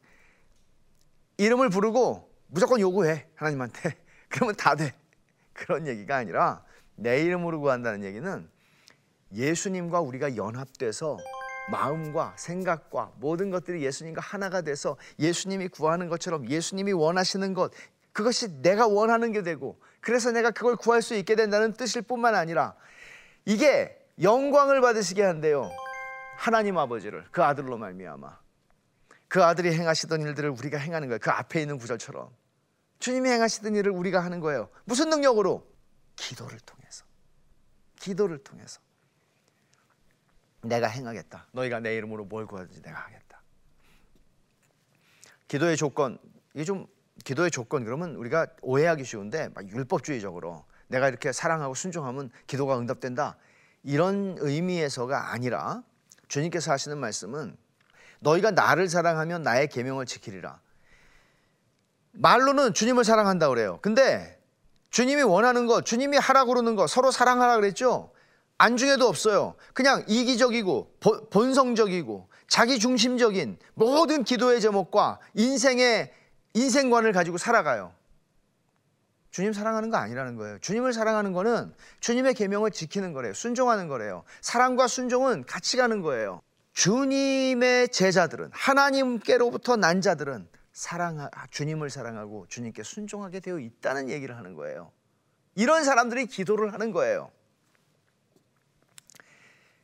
이름을 1.38 1.70
부르고 1.70 2.32
무조건 2.46 2.80
요구해 2.80 3.26
하나님한테. 3.34 3.96
그러면 4.30 4.54
다 4.54 4.76
돼. 4.76 4.94
그런 5.52 5.86
얘기가 5.88 6.16
아니라 6.16 6.64
내 6.94 7.22
이름으로 7.22 7.60
구한다는 7.60 8.04
얘기는 8.04 8.48
예수님과 9.32 10.00
우리가 10.00 10.36
연합돼서 10.36 11.18
마음과 11.70 12.34
생각과 12.36 13.12
모든 13.16 13.50
것들이 13.50 13.84
예수님과 13.84 14.20
하나가 14.20 14.62
돼서 14.62 14.96
예수님이 15.18 15.68
구하는 15.68 16.08
것처럼 16.08 16.48
예수님이 16.48 16.92
원하시는 16.92 17.54
것 17.54 17.72
그것이 18.12 18.60
내가 18.62 18.86
원하는 18.86 19.32
게 19.32 19.42
되고 19.42 19.80
그래서 20.02 20.32
내가 20.32 20.50
그걸 20.50 20.76
구할 20.76 21.00
수 21.00 21.14
있게 21.14 21.36
된다는 21.36 21.72
뜻일 21.72 22.02
뿐만 22.02 22.34
아니라 22.34 22.74
이게 23.46 23.98
영광을 24.20 24.80
받으시게 24.80 25.22
한대요. 25.22 25.70
하나님 26.36 26.76
아버지를 26.76 27.24
그 27.30 27.42
아들로 27.42 27.78
말미암아 27.78 28.38
그 29.28 29.42
아들이 29.42 29.72
행하시던 29.72 30.20
일들을 30.20 30.50
우리가 30.50 30.76
행하는 30.76 31.08
거예요. 31.08 31.18
그 31.20 31.30
앞에 31.30 31.60
있는 31.62 31.78
구절처럼 31.78 32.28
주님이 32.98 33.30
행하시던 33.30 33.76
일을 33.76 33.92
우리가 33.92 34.22
하는 34.22 34.40
거예요. 34.40 34.68
무슨 34.84 35.08
능력으로? 35.08 35.66
기도를 36.16 36.58
통해서. 36.60 37.04
기도를 37.98 38.38
통해서. 38.38 38.80
내가 40.62 40.88
행하겠다. 40.88 41.46
너희가 41.52 41.80
내 41.80 41.96
이름으로 41.96 42.24
뭘 42.24 42.46
구하든지 42.46 42.82
내가 42.82 42.98
하겠다. 42.98 43.42
기도의 45.48 45.76
조건 45.76 46.18
이게 46.54 46.64
좀 46.64 46.86
기도의 47.24 47.50
조건 47.50 47.84
그러면 47.84 48.14
우리가 48.16 48.46
오해하기 48.62 49.04
쉬운데 49.04 49.48
막 49.54 49.68
율법주의적으로 49.68 50.64
내가 50.88 51.08
이렇게 51.08 51.32
사랑하고 51.32 51.74
순종하면 51.74 52.30
기도가 52.46 52.78
응답된다 52.78 53.36
이런 53.82 54.36
의미에서가 54.38 55.32
아니라 55.32 55.82
주님께서 56.28 56.72
하시는 56.72 56.96
말씀은 56.98 57.56
너희가 58.20 58.52
나를 58.52 58.88
사랑하면 58.88 59.42
나의 59.42 59.68
계명을 59.68 60.06
지키리라. 60.06 60.60
말로는 62.12 62.74
주님을 62.74 63.04
사랑한다 63.04 63.48
그래요. 63.48 63.78
근데 63.82 64.38
주님이 64.90 65.22
원하는 65.22 65.66
것, 65.66 65.84
주님이 65.84 66.18
하라 66.18 66.44
그러는 66.44 66.76
것, 66.76 66.86
서로 66.86 67.10
사랑하라 67.10 67.56
그랬죠. 67.56 68.12
안중에도 68.58 69.08
없어요. 69.08 69.54
그냥 69.72 70.04
이기적이고 70.06 70.98
본성적이고 71.30 72.28
자기 72.46 72.78
중심적인 72.78 73.58
모든 73.74 74.24
기도의 74.24 74.60
제목과 74.60 75.18
인생의 75.34 76.12
인생관을 76.54 77.12
가지고 77.12 77.38
살아가요. 77.38 77.94
주님 79.30 79.54
사랑하는 79.54 79.88
거 79.90 79.96
아니라는 79.96 80.36
거예요. 80.36 80.58
주님을 80.58 80.92
사랑하는 80.92 81.32
거는 81.32 81.74
주님의 82.00 82.34
계명을 82.34 82.70
지키는 82.70 83.14
거래요. 83.14 83.32
순종하는 83.32 83.88
거래요. 83.88 84.24
사랑과 84.42 84.86
순종은 84.86 85.44
같이 85.46 85.78
가는 85.78 86.02
거예요. 86.02 86.42
주님의 86.74 87.88
제자들은 87.88 88.50
하나님께로부터 88.52 89.76
난 89.76 90.02
자들은 90.02 90.48
사랑 90.72 91.30
주님을 91.50 91.90
사랑하고 91.90 92.46
주님께 92.48 92.82
순종하게 92.82 93.40
되어 93.40 93.58
있다는 93.58 94.10
얘기를 94.10 94.36
하는 94.36 94.54
거예요. 94.54 94.92
이런 95.54 95.84
사람들이 95.84 96.26
기도를 96.26 96.72
하는 96.74 96.92
거예요. 96.92 97.30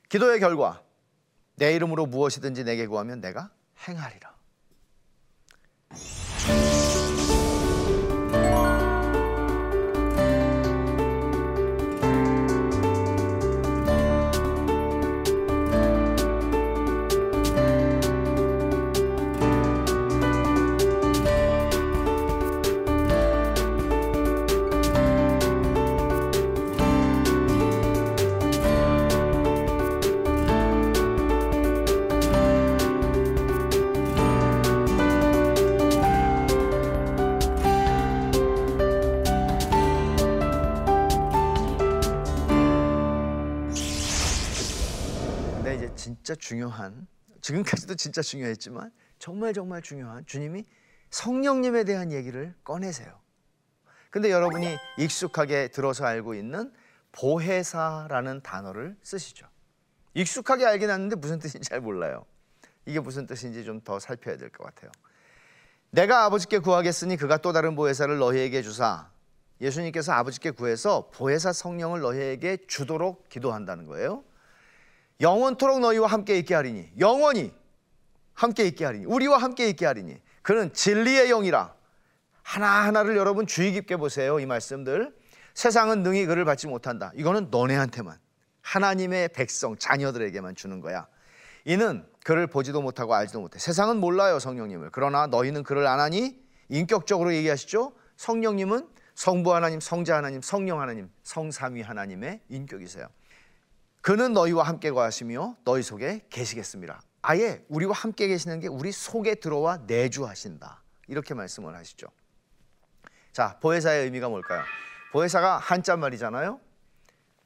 기도의 0.08 0.40
결과 0.40 0.82
내 1.56 1.74
이름으로 1.74 2.06
무엇이든지 2.06 2.64
내게 2.64 2.86
구하면 2.86 3.20
내가 3.20 3.50
행하리라. 3.86 4.34
진 6.48 6.87
중요한 46.48 47.06
지금까지도 47.42 47.94
진짜 47.94 48.22
중요했지만 48.22 48.90
정말 49.18 49.52
정말 49.52 49.82
중요한 49.82 50.24
주님이 50.24 50.64
성령님에 51.10 51.84
대한 51.84 52.10
얘기를 52.10 52.54
꺼내세요. 52.64 53.20
근데 54.10 54.30
여러분이 54.30 54.78
익숙하게 54.96 55.68
들어서 55.68 56.06
알고 56.06 56.34
있는 56.34 56.72
보혜사라는 57.12 58.40
단어를 58.42 58.96
쓰시죠. 59.02 59.46
익숙하게 60.14 60.64
알긴 60.64 60.88
하는데 60.88 61.14
무슨 61.16 61.38
뜻인지 61.38 61.68
잘 61.68 61.82
몰라요. 61.82 62.24
이게 62.86 62.98
무슨 62.98 63.26
뜻인지 63.26 63.64
좀 63.66 63.82
더 63.82 63.98
살펴야 63.98 64.38
될 64.38 64.48
것 64.48 64.64
같아요. 64.64 64.90
내가 65.90 66.24
아버지께 66.24 66.60
구하겠으니 66.60 67.18
그가 67.18 67.36
또 67.36 67.52
다른 67.52 67.74
보혜사를 67.76 68.16
너희에게 68.16 68.62
주사. 68.62 69.10
예수님께서 69.60 70.12
아버지께 70.12 70.52
구해서 70.52 71.10
보혜사 71.12 71.52
성령을 71.52 72.00
너희에게 72.00 72.56
주도록 72.68 73.28
기도한다는 73.28 73.84
거예요. 73.86 74.24
영원토록 75.20 75.80
너희와 75.80 76.06
함께 76.06 76.38
있게 76.38 76.54
하리니 76.54 76.90
영원히 76.98 77.52
함께 78.34 78.66
있게 78.66 78.84
하리니 78.84 79.06
우리와 79.06 79.38
함께 79.38 79.68
있게 79.68 79.84
하리니 79.84 80.20
그는 80.42 80.72
진리의 80.72 81.28
영이라. 81.28 81.74
하나하나를 82.42 83.16
여러분 83.16 83.46
주의 83.46 83.72
깊게 83.72 83.96
보세요 83.96 84.40
이 84.40 84.46
말씀들. 84.46 85.14
세상은 85.54 86.02
능히 86.02 86.24
그를 86.24 86.44
받지 86.44 86.68
못한다. 86.68 87.10
이거는 87.16 87.48
너네한테만 87.50 88.16
하나님의 88.62 89.30
백성 89.30 89.76
자녀들에게만 89.76 90.54
주는 90.54 90.80
거야. 90.80 91.08
이는 91.64 92.06
그를 92.24 92.46
보지도 92.46 92.80
못하고 92.80 93.14
알지도 93.14 93.40
못해. 93.40 93.58
세상은 93.58 93.98
몰라요 93.98 94.38
성령님을. 94.38 94.90
그러나 94.92 95.26
너희는 95.26 95.64
그를 95.64 95.86
아나니 95.86 96.38
인격적으로 96.68 97.34
얘기하시죠. 97.34 97.92
성령님은 98.16 98.88
성부 99.14 99.52
하나님 99.52 99.80
성자 99.80 100.16
하나님 100.16 100.40
성령 100.40 100.80
하나님 100.80 101.10
성삼위 101.24 101.82
하나님의 101.82 102.40
인격이세요 102.48 103.08
그는 104.00 104.32
너희와 104.32 104.64
함께 104.64 104.90
거하시며 104.90 105.56
너희 105.64 105.82
속에 105.82 106.26
계시겠습니다. 106.30 107.00
아예 107.22 107.64
우리와 107.68 107.92
함께 107.92 108.28
계시는 108.28 108.60
게 108.60 108.68
우리 108.68 108.92
속에 108.92 109.34
들어와 109.36 109.78
내주하신다. 109.78 110.82
이렇게 111.08 111.34
말씀을 111.34 111.74
하시죠. 111.74 112.06
자, 113.32 113.58
보혜사의 113.60 114.04
의미가 114.04 114.28
뭘까요? 114.28 114.62
보혜사가 115.12 115.58
한자 115.58 115.96
말이잖아요. 115.96 116.60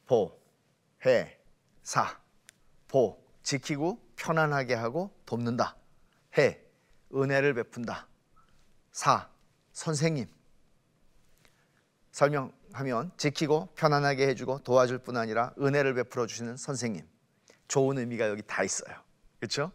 보, 0.07 0.39
해, 1.07 1.39
사. 1.83 2.21
보, 2.89 3.23
지키고 3.43 4.01
편안하게 4.17 4.75
하고 4.75 5.11
돕는다. 5.25 5.77
해, 6.39 6.61
은혜를 7.15 7.55
베푼다. 7.55 8.07
사, 8.91 9.29
선생님. 9.73 10.27
설명 12.11 12.53
하면 12.75 13.11
지키고 13.17 13.69
편안하게 13.75 14.29
해주고 14.29 14.61
도와줄 14.61 14.99
뿐 14.99 15.17
아니라 15.17 15.53
은혜를 15.61 15.95
베풀어 15.95 16.27
주시는 16.27 16.57
선생님. 16.57 17.07
좋은 17.69 17.99
의미가 17.99 18.29
여기 18.29 18.43
다 18.43 18.63
있어요. 18.63 18.95
그렇죠? 19.39 19.73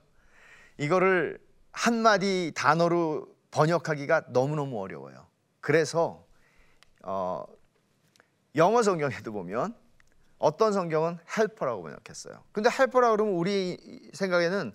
이거를 0.78 1.40
한 1.72 1.96
마디 2.02 2.52
단어로 2.56 3.28
번역하기가 3.52 4.28
너무너무 4.30 4.80
어려워요. 4.80 5.28
그래서 5.62 6.26
어, 7.04 7.46
영어 8.56 8.84
성경에도 8.84 9.32
보면 9.32 9.76
어떤 10.38 10.74
성경은 10.74 11.18
헬퍼라고 11.38 11.82
번역했어요. 11.82 12.44
근데 12.52 12.70
헬퍼라 12.70 13.12
그러면 13.12 13.34
우리 13.36 13.78
생각에는 14.14 14.74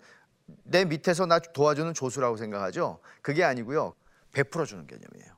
내 0.65 0.85
밑에서 0.85 1.27
나 1.27 1.39
도와주는 1.39 1.95
조수라고 1.95 2.37
생각하죠. 2.37 3.01
그게 3.23 3.45
아니고요. 3.45 3.95
베풀어 4.33 4.65
주는 4.65 4.87
개념이에요. 4.87 5.33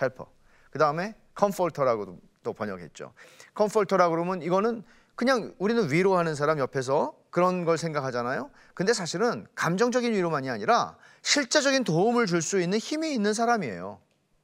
helper. 0.00 0.30
그 0.70 0.78
다음에 0.78 1.14
comforter라고도 1.36 2.18
또 2.42 2.52
번역했죠. 2.52 3.12
comforter라 3.54 4.08
그러면 4.08 4.42
이거는 4.42 4.82
그냥 5.14 5.54
우리는 5.58 5.90
위로하는 5.90 6.34
사람 6.34 6.58
옆에서 6.58 7.14
그런 7.30 7.64
걸 7.64 7.78
생각하잖아요. 7.78 8.50
근데 8.74 8.92
사실은 8.92 9.46
감정적인 9.54 10.12
위로만이 10.12 10.50
아니라 10.50 10.96
실제적인 11.22 11.84
도움을 11.84 12.26
줄 12.26 12.42
수 12.42 12.60
있는 12.60 12.78
힘이 12.78 13.14
있는 13.14 13.32
사람이에요. 13.32 14.00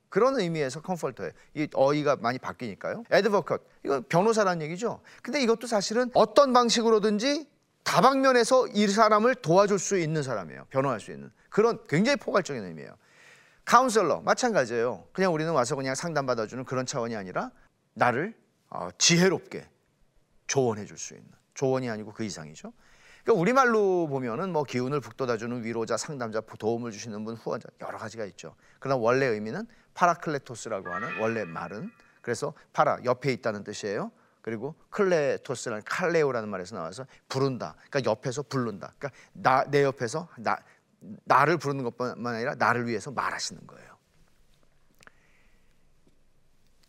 그런 0.09 0.39
의미에서 0.39 0.81
comforter예요. 0.83 1.33
이 1.55 1.69
어휘가 1.75 2.17
많이 2.17 2.39
바뀌니까요. 2.39 3.05
advocate 3.11 3.63
이거 3.85 4.03
변호사라는 4.09 4.63
얘기죠. 4.63 5.01
근데 5.23 5.43
이것도 5.43 5.67
사실은 5.67 6.11
어떤 6.15 6.53
방식으로든지 6.53 7.47
다방면에서 7.83 8.69
이 8.69 8.87
사람을 8.87 9.37
도와줄 9.37 9.79
수 9.79 9.99
있는 9.99 10.23
사람이에요. 10.23 10.67
변호할 10.71 11.01
수 11.01 11.13
있는 11.13 11.31
그런 11.49 11.79
굉장히 11.89 12.17
포괄적인 12.17 12.63
의미예요. 12.65 12.95
counselor 13.65 14.21
마찬가지예요. 14.23 15.05
그냥 15.13 15.33
우리는 15.33 15.53
와서 15.53 15.77
그냥 15.77 15.95
상담받아주는 15.95 16.65
그런 16.65 16.85
차원이 16.87 17.15
아니라 17.17 17.51
나를 17.95 18.35
어, 18.71 18.89
지혜롭게 18.99 19.69
조언해 20.47 20.85
줄 20.85 20.99
수 20.99 21.15
있는 21.15 21.29
조언이 21.55 21.89
아니고 21.91 22.13
그 22.13 22.25
이상이죠. 22.25 22.73
그러니까 23.23 23.41
우리말로 23.41 24.09
보면은 24.09 24.53
뭐 24.53 24.65
기운을 24.65 25.01
북돋아주는 25.01 25.63
위로자, 25.65 25.97
상담자, 25.97 26.41
도움을 26.59 26.91
주시는 26.91 27.25
분, 27.25 27.37
후원자 27.37 27.69
여러 27.81 27.99
가지가 27.99 28.25
있죠. 28.27 28.57
그러나 28.81 28.97
원래 29.01 29.27
의미는 29.27 29.67
παράκλητος라고 29.95 30.89
하는 30.89 31.21
원래 31.21 31.45
말은 31.45 31.91
그래서 32.21 32.53
παρά 32.73 32.99
옆에 33.05 33.33
있다는 33.33 33.63
뜻이에요. 33.65 34.11
그리고 34.41 34.75
κλητος라는 34.91 35.85
칼레오라는 35.85 36.49
말에서 36.49 36.75
나와서 36.75 37.07
부른다. 37.29 37.77
그러니까 37.91 38.11
옆에서 38.11 38.43
부른다. 38.43 38.93
그러니까 38.99 39.21
나 39.35 39.65
내 39.71 39.85
옆에서 39.85 40.29
나 40.39 40.59
나를 41.25 41.59
부르는 41.59 41.85
것뿐만 41.85 42.35
아니라 42.35 42.55
나를 42.55 42.87
위해서 42.87 43.11
말하시는 43.11 43.67
거예요. 43.67 43.93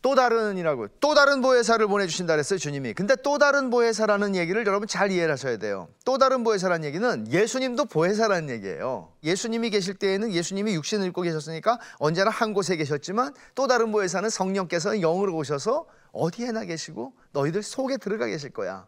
또 0.04 0.14
다른이라고 0.14 0.88
또 1.00 1.14
다른 1.14 1.40
보혜사를 1.40 1.86
보내주신다 1.86 2.34
그랬어요 2.34 2.58
주님이. 2.58 2.92
근데 2.92 3.16
또 3.16 3.38
다른 3.38 3.70
보혜사라는 3.70 4.36
얘기를 4.36 4.66
여러분 4.66 4.86
잘 4.86 5.10
이해를 5.10 5.32
하셔야 5.32 5.56
돼요. 5.56 5.88
또 6.04 6.18
다른 6.18 6.44
보혜사라는 6.44 6.84
얘기는 6.84 7.32
예수님도 7.32 7.86
보혜사라는 7.86 8.50
얘기예요. 8.50 9.14
예수님이 9.22 9.70
계실 9.70 9.94
때에는 9.94 10.30
예수님이 10.30 10.74
육신을 10.74 11.06
입고 11.06 11.22
계셨으니까 11.22 11.80
언제나 11.98 12.28
한 12.28 12.52
곳에 12.52 12.76
계셨지만 12.76 13.32
또 13.54 13.66
다른 13.66 13.92
보혜사는 13.92 14.28
성령께서는 14.28 15.00
영으로 15.00 15.34
오셔서 15.36 15.86
어디에나 16.12 16.66
계시고 16.66 17.14
너희들 17.32 17.62
속에 17.62 17.96
들어가 17.96 18.26
계실 18.26 18.50
거야. 18.50 18.86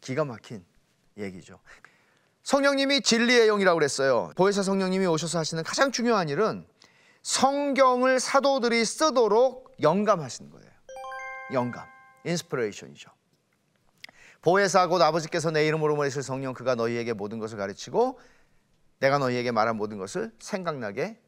기가 0.00 0.24
막힌 0.24 0.64
얘기죠 1.18 1.58
성령님이 2.42 3.02
진리의 3.02 3.46
영이라고 3.46 3.78
그랬어요. 3.78 4.32
보혜사 4.36 4.62
성령님이 4.62 5.06
오셔서 5.06 5.38
하시는 5.38 5.62
가장 5.62 5.92
중요한 5.92 6.28
일은 6.28 6.66
성경을 7.22 8.18
사도들이 8.18 8.84
쓰도록 8.84 9.76
영감하시는 9.80 10.50
거예요. 10.50 10.70
영감, 11.52 11.86
인스피레이션이죠. 12.24 13.10
보혜사 14.40 14.88
곧 14.88 15.00
아버지께서 15.00 15.52
내 15.52 15.66
이름으로 15.66 15.94
보내실 15.94 16.22
성령 16.22 16.52
그가 16.52 16.74
너희에게 16.74 17.12
모든 17.12 17.38
것을 17.38 17.58
가르치고 17.58 18.18
내가 18.98 19.18
너희에게 19.18 19.52
말한 19.52 19.76
모든 19.76 19.98
것을 19.98 20.32
생각나게 20.40 21.20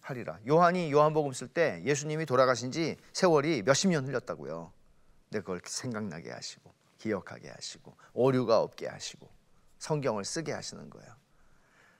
하리라. 0.00 0.38
요한이 0.48 0.92
요한복음 0.92 1.32
쓸 1.32 1.48
때 1.48 1.82
예수님이 1.84 2.26
돌아가신 2.26 2.70
지 2.70 2.96
세월이 3.12 3.62
몇십 3.62 3.90
년 3.90 4.06
흘렸다고요. 4.06 4.72
근데 5.28 5.40
그걸 5.40 5.60
생각나게 5.64 6.30
하시고 6.30 6.72
기억하게 6.98 7.50
하시고 7.50 7.96
오류가 8.12 8.60
없게 8.60 8.86
하시고 8.86 9.28
성경을 9.80 10.24
쓰게 10.24 10.52
하시는 10.52 10.88
거예요. 10.88 11.10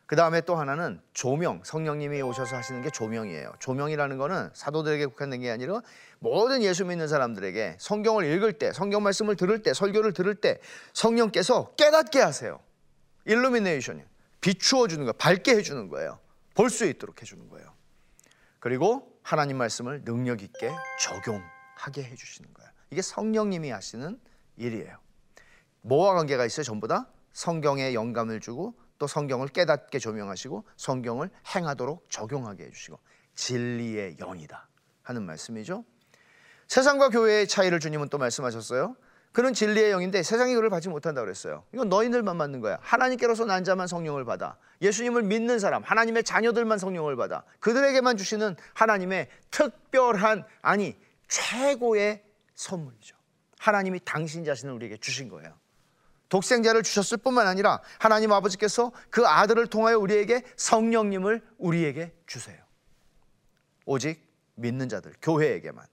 그 0.07 0.17
다음에 0.17 0.41
또 0.41 0.57
하나는 0.57 1.01
조명, 1.13 1.63
성령님이 1.65 2.21
오셔서 2.23 2.57
하시는 2.57 2.83
게 2.83 2.91
조명이에요. 2.91 3.53
조명이라는 3.61 4.19
거는 4.19 4.51
사도들에게 4.55 5.07
국한된 5.07 5.41
게 5.41 5.51
아니라 5.51 5.83
모든 6.19 6.63
예수 6.63 6.85
믿는 6.85 7.07
사람들에게 7.07 7.77
성경을 7.79 8.25
읽을 8.25 8.55
때, 8.55 8.73
성경 8.73 9.03
말씀을 9.05 9.37
들을 9.37 9.63
때, 9.63 9.73
설교를 9.73 10.13
들을 10.13 10.35
때 10.35 10.61
성령께서 10.95 11.75
깨닫게 11.77 12.21
하세요. 12.21 12.61
일루미네이션이 13.27 14.03
비추어 14.41 14.89
주는 14.89 15.07
거, 15.07 15.13
밝게 15.13 15.57
해주는 15.57 15.89
거예요. 15.89 16.19
볼 16.55 16.71
수 16.71 16.85
있도록 16.87 17.23
해주는 17.23 17.49
거예요. 17.49 17.73
그리고 18.59 19.17
하나님 19.23 19.59
말씀을 19.59 20.05
능력 20.05 20.43
있게 20.43 20.73
적용하게 21.01 22.03
해주시는 22.03 22.53
거예요. 22.53 22.71
이게 22.91 23.01
성령님이 23.01 23.71
하시는 23.71 24.19
일이에요. 24.57 24.99
뭐와 25.83 26.15
관계가 26.15 26.45
있어요? 26.47 26.65
전부 26.65 26.89
다 26.89 27.07
성경에 27.33 27.95
영감을 27.95 28.41
주고 28.41 28.75
또 28.99 29.07
성경을 29.07 29.49
깨닫게 29.49 29.99
조명하시고 29.99 30.65
성경을 30.77 31.31
행하도록 31.55 32.11
적용하게 32.11 32.65
해주시고 32.65 32.99
진리의 33.35 34.17
영이다 34.17 34.69
하는 35.03 35.25
말씀이죠. 35.25 35.85
세상과 36.69 37.09
교회의 37.09 37.49
차이를 37.49 37.81
주님은 37.81 38.11
또 38.11 38.19
말씀하셨어요. 38.19 38.97
그는 39.33 39.53
진리의 39.53 39.93
영인데 39.93 40.23
세상이 40.23 40.55
그를 40.55 40.71
받지 40.71 40.89
못한다 40.89 41.21
그랬어요. 41.21 41.65
이건 41.73 41.89
너희들만 41.89 42.37
받는 42.37 42.61
거야. 42.61 42.79
하나님께로서 42.81 43.45
난 43.45 43.63
자만 43.63 43.87
성령을 43.87 44.25
받아. 44.25 44.57
예수님을 44.83 45.23
믿는 45.23 45.61
사람, 45.61 45.83
하나님의 45.83 46.25
자녀들만 46.25 46.79
성령을 46.79 47.17
받아. 47.17 47.45
그들에게만 47.61 48.17
주시는 48.17 48.57
하나님의 48.75 49.29
특별한 49.51 50.45
아니 50.63 50.97
최고의 51.29 52.25
선물이죠. 52.57 53.17
하나님이 53.59 54.01
당신 54.05 54.45
자신을 54.45 54.75
우리에게 54.75 54.97
주신 54.97 55.29
거예요. 55.29 55.60
독생자를 56.31 56.83
주셨을 56.83 57.19
뿐만 57.19 57.47
아니라 57.47 57.83
하나님 57.99 58.33
아버지께서 58.33 58.93
그 59.11 59.27
아들을 59.27 59.67
통하여 59.67 59.99
우리에게 59.99 60.43
성령님을 60.57 61.43
우리에게 61.59 62.15
주세요. 62.27 62.59
오직 63.85 64.27
믿는 64.55 64.89
자들, 64.89 65.13
교회에게만. 65.21 65.85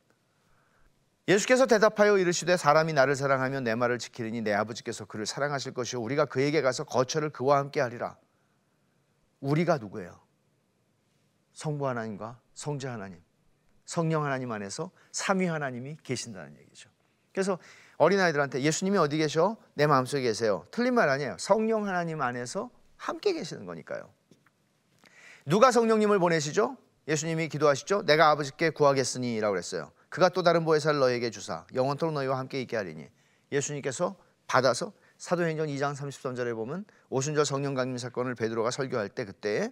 예수께서 1.27 1.65
대답하여 1.65 2.17
이르시되 2.17 2.55
사람이 2.55 2.93
나를 2.93 3.15
사랑하면 3.15 3.65
내 3.65 3.75
말을 3.75 3.99
지키리니 3.99 4.41
내 4.41 4.53
아버지께서 4.53 5.03
그를 5.03 5.25
사랑하실 5.25 5.73
것이요 5.73 6.01
우리가 6.01 6.25
그에게 6.25 6.61
가서 6.61 6.85
거처를 6.85 7.31
그와 7.31 7.57
함께 7.57 7.81
하리라. 7.81 8.17
우리가 9.41 9.77
누구예요? 9.77 10.19
성부 11.53 11.87
하나님과 11.87 12.39
성자 12.53 12.93
하나님, 12.93 13.21
성령 13.85 14.23
하나님 14.23 14.51
안에서 14.51 14.91
삼위 15.11 15.47
하나님이 15.47 15.97
계신다는 16.03 16.55
얘기죠. 16.59 16.89
그래서 17.33 17.57
어린아이들한테 17.97 18.61
예수님이 18.61 18.97
어디 18.97 19.17
계셔? 19.17 19.57
내 19.73 19.87
마음속에 19.87 20.21
계세요. 20.21 20.65
틀린 20.71 20.93
말 20.93 21.09
아니에요. 21.09 21.35
성령 21.39 21.87
하나님 21.87 22.21
안에서 22.21 22.69
함께 22.95 23.33
계시는 23.33 23.65
거니까요. 23.65 24.09
누가 25.45 25.71
성령님을 25.71 26.19
보내시죠? 26.19 26.77
예수님이 27.07 27.47
기도하시죠. 27.47 28.03
내가 28.05 28.29
아버지께 28.29 28.71
구하겠으니라고 28.71 29.53
그랬어요. 29.53 29.91
그가 30.09 30.29
또 30.29 30.43
다른 30.43 30.63
보혜사를 30.65 30.99
너에게 30.99 31.31
주사 31.31 31.65
영원토록 31.73 32.13
너희와 32.13 32.37
함께 32.37 32.61
있게 32.61 32.75
하리니 32.75 33.07
예수님께서 33.51 34.15
받아서 34.45 34.93
사도행전 35.17 35.67
2장 35.67 35.95
33절에 35.95 36.53
보면 36.55 36.85
오순절 37.09 37.45
성령 37.45 37.73
강림 37.73 37.97
사건을 37.97 38.35
베드로가 38.35 38.71
설교할 38.71 39.09
때 39.09 39.25
그때 39.25 39.71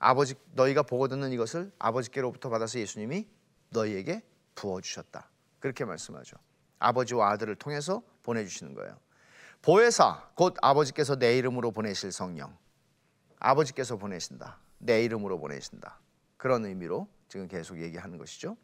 아버지 0.00 0.34
너희가 0.52 0.82
보고 0.82 1.06
듣는 1.08 1.32
이것을 1.32 1.70
아버지께로부터 1.78 2.50
받아서 2.50 2.78
예수님이 2.78 3.28
너희에게 3.70 4.22
부어 4.54 4.80
주셨다. 4.80 5.30
그렇게 5.60 5.84
말씀하죠. 5.84 6.36
아버지와 6.84 7.30
아들을 7.30 7.54
통해서 7.56 8.02
보내 8.22 8.44
주시는 8.44 8.74
거예요. 8.74 8.96
보혜사 9.62 10.30
곧 10.34 10.56
아버지께서 10.60 11.16
내 11.16 11.38
이름으로 11.38 11.70
보내실 11.70 12.12
성령. 12.12 12.56
아버지께서 13.38 13.96
보내신다. 13.96 14.58
내 14.78 15.02
이름으로 15.04 15.38
보내신다. 15.38 15.98
그런 16.36 16.66
의미로 16.66 17.08
지금 17.28 17.48
계속 17.48 17.80
얘기하는 17.80 18.18
것이죠. 18.18 18.56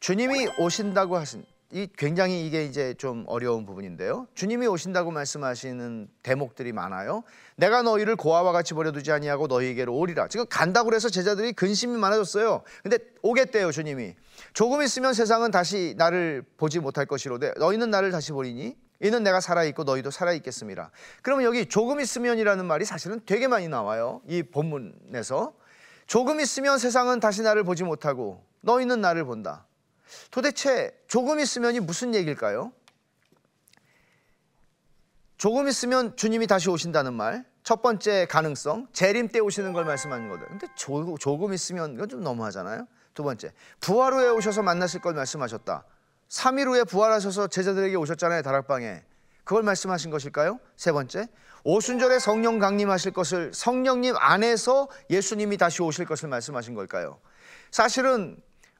주님이 0.00 0.48
오신다고 0.58 1.16
하신 1.16 1.44
이 1.70 1.88
굉장히 1.96 2.46
이게 2.46 2.64
이제 2.64 2.94
좀 2.94 3.24
어려운 3.26 3.66
부분인데요. 3.66 4.28
주님이 4.34 4.66
오신다고 4.66 5.10
말씀하시는 5.10 6.08
대목들이 6.22 6.72
많아요. 6.72 7.24
내가 7.56 7.82
너희를 7.82 8.16
고아와 8.16 8.52
같이 8.52 8.74
버려두지 8.74 9.10
아니하고 9.10 9.48
너희에게로 9.48 9.92
오리라. 9.92 10.28
지금 10.28 10.46
간다고 10.48 10.90
그래서 10.90 11.08
제자들이 11.08 11.52
근심이 11.52 11.96
많아졌어요. 11.96 12.62
근데 12.82 12.98
오겠대요, 13.22 13.72
주님이. 13.72 14.14
조금 14.52 14.82
있으면 14.82 15.14
세상은 15.14 15.50
다시 15.50 15.94
나를 15.96 16.44
보지 16.56 16.78
못할 16.78 17.06
것이로되 17.06 17.54
너희는 17.58 17.90
나를 17.90 18.12
다시 18.12 18.30
보리니 18.30 18.76
이는 19.00 19.22
내가 19.24 19.40
살아 19.40 19.64
있고 19.64 19.82
너희도 19.82 20.10
살아 20.12 20.32
있겠습니다. 20.34 20.90
그러면 21.22 21.44
여기 21.44 21.66
조금 21.66 22.00
있으면이라는 22.00 22.64
말이 22.66 22.84
사실은 22.84 23.20
되게 23.26 23.48
많이 23.48 23.68
나와요. 23.68 24.20
이 24.28 24.42
본문에서 24.44 25.54
조금 26.06 26.40
있으면 26.40 26.78
세상은 26.78 27.18
다시 27.18 27.42
나를 27.42 27.64
보지 27.64 27.82
못하고 27.82 28.44
너희는 28.60 29.00
나를 29.00 29.24
본다. 29.24 29.66
도대체 30.30 30.96
조금 31.06 31.40
있으면이 31.40 31.80
무슨 31.80 32.14
얘기일까요? 32.14 32.72
조금 35.36 35.68
있으면 35.68 36.16
주님이 36.16 36.46
다시 36.46 36.70
오신다는 36.70 37.12
말. 37.14 37.44
첫 37.62 37.80
번째 37.80 38.26
가능성, 38.26 38.88
재림 38.92 39.28
때 39.28 39.40
오시는 39.40 39.72
걸 39.72 39.84
말씀하는 39.84 40.28
거죠. 40.28 40.44
근데 40.46 40.66
조, 40.76 41.16
조금 41.18 41.52
있으면 41.54 41.94
이건 41.94 42.08
좀 42.08 42.22
너무하잖아요. 42.22 42.86
두 43.14 43.22
번째, 43.22 43.52
부활 43.80 44.12
후에 44.12 44.28
오셔서 44.28 44.62
만나실 44.62 45.00
걸 45.00 45.14
말씀하셨다. 45.14 45.84
3일 46.28 46.66
후에 46.66 46.84
부활하셔서 46.84 47.46
제자들에게 47.46 47.94
오셨잖아요, 47.96 48.42
다락방에. 48.42 49.02
그걸 49.44 49.62
말씀하신 49.62 50.10
것일까요? 50.10 50.58
세 50.76 50.92
번째, 50.92 51.28
오순절에 51.64 52.18
성령 52.18 52.58
강림하실 52.58 53.12
것을 53.12 53.52
성령님 53.54 54.14
안에서 54.18 54.88
예수님이 55.08 55.56
다시 55.56 55.82
오실 55.82 56.06
것을 56.06 56.28
말씀하신 56.28 56.74
걸까요? 56.74 57.18
사실은 57.70 58.36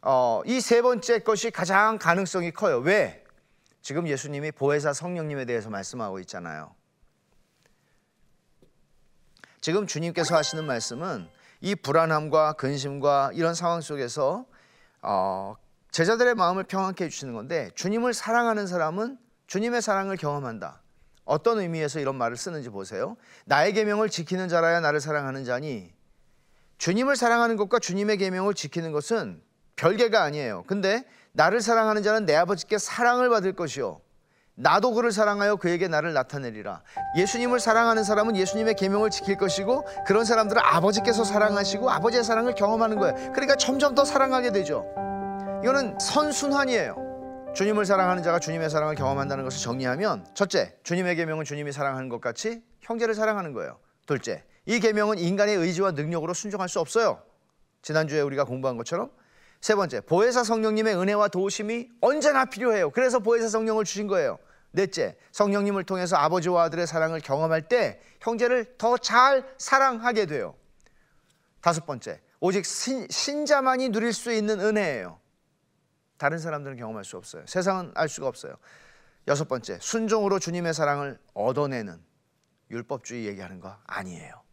어, 0.07 0.43
이 0.45 0.61
세 0.61 0.83
번째 0.83 1.21
것이 1.21 1.51
가장 1.51 1.99
가능성이 1.99 2.51
커요. 2.53 2.79
왜? 2.79 3.25
지금 3.81 4.07
예수님이 4.07 4.53
보혜사 4.53 4.93
성령님에 4.93 5.47
대해서 5.47 5.71
말씀하고 5.71 6.19
있잖아요. 6.21 6.75
지금 9.63 9.87
주님께서 9.87 10.37
하시는 10.37 10.63
말씀은 10.65 11.27
이 11.63 11.75
불안함과 11.75 12.53
근심과 12.55 13.31
이런 13.33 13.55
상황 13.55 13.81
속에서 13.81 14.45
어, 15.01 15.57
제자들의 15.91 16.35
마음을 16.35 16.65
평안케 16.65 17.05
해주시는 17.05 17.33
건데 17.33 17.71
주님을 17.75 18.13
사랑하는 18.13 18.67
사람은 18.67 19.17
주님의 19.47 19.81
사랑을 19.81 20.19
경험한다. 20.19 20.83
어떤 21.25 21.61
의미에서 21.61 22.01
이런 22.01 22.17
말을 22.17 22.37
쓰는지 22.37 22.69
보세요. 22.69 23.17
나의 23.47 23.73
계명을 23.73 24.11
지키는 24.11 24.51
자라야 24.51 24.81
나를 24.81 25.01
사랑하는 25.01 25.45
자니 25.45 25.95
주님을 26.77 27.17
사랑하는 27.17 27.57
것과 27.57 27.79
주님의 27.79 28.19
계명을 28.19 28.53
지키는 28.53 28.93
것은 28.93 29.43
별개가 29.77 30.23
아니에요. 30.23 30.65
근데 30.67 31.05
나를 31.33 31.61
사랑하는 31.61 32.03
자는 32.03 32.27
내 32.27 32.35
아버지께 32.35 32.79
사랑을 32.79 33.29
받을 33.29 33.55
것이요. 33.55 34.01
나도 34.57 34.93
그를 34.93 35.11
사랑하여 35.11 35.57
그에게 35.57 35.89
나를 35.89 36.13
나타내리라. 36.13 36.83
예수님을 37.17 37.59
사랑하는 37.59 38.05
사람은 38.05 38.37
예수님의 38.37 38.75
계명을 38.75 39.11
지킬 39.11 39.37
것이고 39.37 39.85
그런 40.07 40.25
사람들은 40.25 40.63
아버지께서 40.65 41.25
사랑하시고 41.25 41.91
아버지의 41.91 42.23
사랑을 42.23 42.55
경험하는 42.55 42.99
거예요. 42.99 43.33
그러니까 43.33 43.57
점점 43.57 43.97
더 43.97 44.05
사랑하게 44.05 44.53
되죠. 44.53 44.85
이거는 45.65 45.99
선순환이에요. 45.99 47.53
주님을 47.57 47.85
사랑하는 47.85 48.23
자가 48.23 48.39
주님의 48.39 48.71
사랑을 48.71 48.95
경험한다는 48.95 49.45
것을 49.45 49.61
정리하면 49.61 50.27
첫째, 50.35 50.77
주님의 50.83 51.17
계명은 51.17 51.45
주님이 51.45 51.73
사랑하는 51.73 52.09
것 52.09 52.21
같이 52.21 52.63
형제를 52.81 53.15
사랑하는 53.15 53.53
거예요. 53.53 53.79
둘째, 54.07 54.45
이 54.67 54.79
계명은 54.79 55.19
인간의 55.19 55.57
의지와 55.57 55.93
능력으로 55.93 56.35
순종할 56.35 56.69
수 56.69 56.81
없어요. 56.81 57.23
지난주에 57.83 58.21
우리가 58.21 58.45
공부한 58.45 58.77
것처럼 58.77 59.11
세 59.65 59.75
번째, 59.75 60.03
보혜사 60.03 60.45
성령님의 60.45 60.95
은혜와 60.95 61.29
도우심이 61.29 61.89
언제나 62.03 62.45
필요해요. 62.45 62.91
그래서 62.91 63.19
보혜사 63.19 63.49
성령을 63.49 63.87
주신 63.87 64.07
거예요. 64.09 64.39
넷째, 64.73 65.17
성령님을 65.33 65.85
통해서 65.85 66.17
아버지와 66.17 66.65
아들의 66.65 66.87
사랑을 66.87 67.21
경험할 67.21 67.63
때 67.63 67.99
형제를 68.21 68.77
더 68.77 68.99
잘 68.99 69.43
사랑하게 69.57 70.27
돼요. 70.27 70.55
다섯 71.63 71.87
번째, 71.87 72.21
오직 72.41 72.67
신, 72.67 73.07
신자만이 73.09 73.89
누릴 73.89 74.13
수 74.13 74.35
있는 74.35 74.61
은혜예요. 74.61 75.19
다른 76.19 76.39
사람들은 76.39 76.77
경험할 76.77 77.03
수 77.07 77.17
없어요. 77.17 77.47
세상은 77.47 77.91
알 77.95 78.11
수가 78.11 78.29
없어요. 78.29 78.57
여섯 79.29 79.49
번째, 79.49 79.79
순종으로 79.81 80.41
주님의 80.41 80.75
사랑을 80.75 81.19
얻어내는 81.33 82.05
율법주의 82.71 83.25
얘기하는 83.29 83.61
거 83.61 83.79
아니에요. 83.87 84.44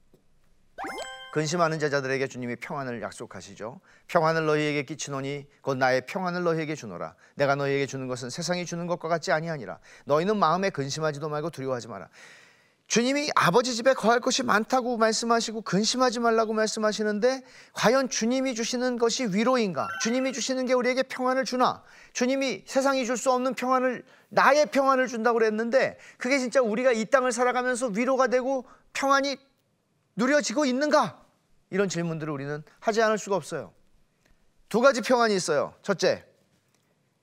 근심하는 1.31 1.79
제자들에게 1.79 2.27
주님이 2.27 2.57
평안을 2.57 3.01
약속하시죠. 3.01 3.79
평안을 4.07 4.45
너희에게 4.45 4.83
끼치노니 4.83 5.47
곧 5.61 5.77
나의 5.77 6.05
평안을 6.05 6.43
너희에게 6.43 6.75
주노라. 6.75 7.15
내가 7.35 7.55
너희에게 7.55 7.85
주는 7.85 8.07
것은 8.07 8.29
세상이 8.29 8.65
주는 8.65 8.85
것과 8.85 9.07
같지 9.07 9.31
아니하니라. 9.31 9.79
너희는 10.05 10.37
마음에 10.37 10.69
근심하지도 10.69 11.29
말고 11.29 11.49
두려워하지 11.49 11.87
마라. 11.87 12.09
주님이 12.87 13.29
아버지 13.35 13.73
집에 13.73 13.93
거할 13.93 14.19
것이 14.19 14.43
많다고 14.43 14.97
말씀하시고 14.97 15.61
근심하지 15.61 16.19
말라고 16.19 16.51
말씀하시는데 16.51 17.41
과연 17.71 18.09
주님이 18.09 18.53
주시는 18.53 18.97
것이 18.97 19.27
위로인가? 19.27 19.87
주님이 20.01 20.33
주시는 20.33 20.65
게 20.65 20.73
우리에게 20.73 21.03
평안을 21.03 21.45
주나? 21.45 21.81
주님이 22.11 22.63
세상이 22.67 23.05
줄 23.05 23.15
수 23.15 23.31
없는 23.31 23.53
평안을 23.53 24.03
나의 24.27 24.65
평안을 24.65 25.07
준다고 25.07 25.39
그랬는데 25.39 25.97
그게 26.17 26.39
진짜 26.39 26.61
우리가 26.61 26.91
이 26.91 27.05
땅을 27.05 27.31
살아가면서 27.31 27.87
위로가 27.87 28.27
되고 28.27 28.65
평안이 28.91 29.37
누려지고 30.17 30.65
있는가? 30.65 31.20
이런 31.71 31.89
질문들을 31.89 32.31
우리는 32.31 32.63
하지 32.79 33.01
않을 33.01 33.17
수가 33.17 33.36
없어요. 33.36 33.73
두 34.69 34.81
가지 34.81 35.01
평안이 35.01 35.36
있어요. 35.36 35.73
첫째, 35.81 36.23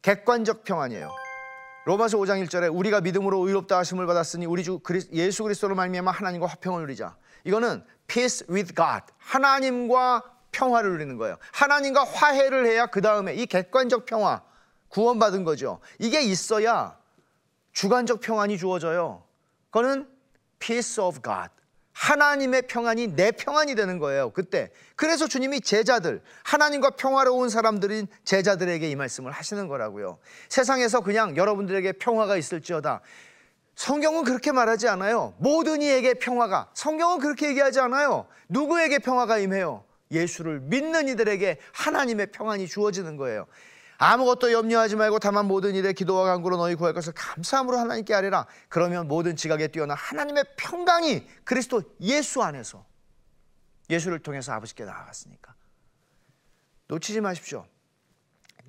객관적 0.02 0.64
평안이에요. 0.64 1.10
로마서 1.84 2.18
5장 2.18 2.44
1절에 2.44 2.74
우리가 2.74 3.00
믿음으로 3.00 3.46
의롭다 3.46 3.78
하심을 3.78 4.06
받았으니 4.06 4.44
우리 4.46 4.62
주 4.64 4.80
예수 5.12 5.42
그리스도로 5.42 5.74
말미암아 5.74 6.10
하나님과 6.10 6.46
화평을 6.46 6.82
누리자. 6.82 7.16
이거는 7.44 7.84
peace 8.06 8.46
with 8.50 8.74
God. 8.74 9.04
하나님과 9.18 10.22
평화를 10.52 10.90
누리는 10.92 11.16
거예요. 11.16 11.38
하나님과 11.52 12.04
화해를 12.04 12.66
해야 12.66 12.86
그 12.86 13.00
다음에 13.00 13.34
이 13.34 13.46
객관적 13.46 14.06
평화 14.06 14.42
구원받은 14.88 15.44
거죠. 15.44 15.80
이게 15.98 16.20
있어야 16.22 16.98
주관적 17.72 18.20
평안이 18.20 18.58
주어져요. 18.58 19.24
그거는 19.70 20.08
peace 20.58 21.02
of 21.02 21.20
God. 21.22 21.50
하나님의 21.98 22.62
평안이 22.62 23.16
내 23.16 23.32
평안이 23.32 23.74
되는 23.74 23.98
거예요. 23.98 24.30
그때. 24.30 24.70
그래서 24.94 25.26
주님이 25.26 25.60
제자들, 25.60 26.22
하나님과 26.44 26.90
평화로운 26.90 27.48
사람들인 27.48 28.06
제자들에게 28.24 28.88
이 28.88 28.94
말씀을 28.94 29.32
하시는 29.32 29.66
거라고요. 29.66 30.18
세상에서 30.48 31.00
그냥 31.00 31.36
여러분들에게 31.36 31.92
평화가 31.92 32.36
있을지어다. 32.36 33.00
성경은 33.74 34.22
그렇게 34.22 34.52
말하지 34.52 34.86
않아요. 34.88 35.34
모든 35.38 35.82
이에게 35.82 36.14
평화가. 36.14 36.70
성경은 36.74 37.18
그렇게 37.18 37.48
얘기하지 37.48 37.80
않아요. 37.80 38.28
누구에게 38.48 39.00
평화가 39.00 39.38
임해요? 39.38 39.84
예수를 40.12 40.60
믿는 40.60 41.08
이들에게 41.08 41.58
하나님의 41.72 42.28
평안이 42.30 42.68
주어지는 42.68 43.16
거예요. 43.16 43.46
아무것도 43.98 44.52
염려하지 44.52 44.96
말고 44.96 45.18
다만 45.18 45.46
모든 45.46 45.74
일에 45.74 45.92
기도와 45.92 46.24
간구로 46.24 46.56
너희 46.56 46.76
구할 46.76 46.94
것을 46.94 47.12
감사함으로 47.14 47.76
하나님께 47.76 48.14
아뢰라. 48.14 48.46
그러면 48.68 49.08
모든 49.08 49.34
지각에 49.34 49.68
뛰어난 49.68 49.96
하나님의 49.96 50.44
평강이 50.56 51.26
그리스도 51.44 51.82
예수 52.00 52.42
안에서 52.42 52.86
예수를 53.90 54.20
통해서 54.20 54.52
아버지께 54.52 54.84
나아갔으니까. 54.84 55.54
놓치지 56.86 57.20
마십시오. 57.20 57.66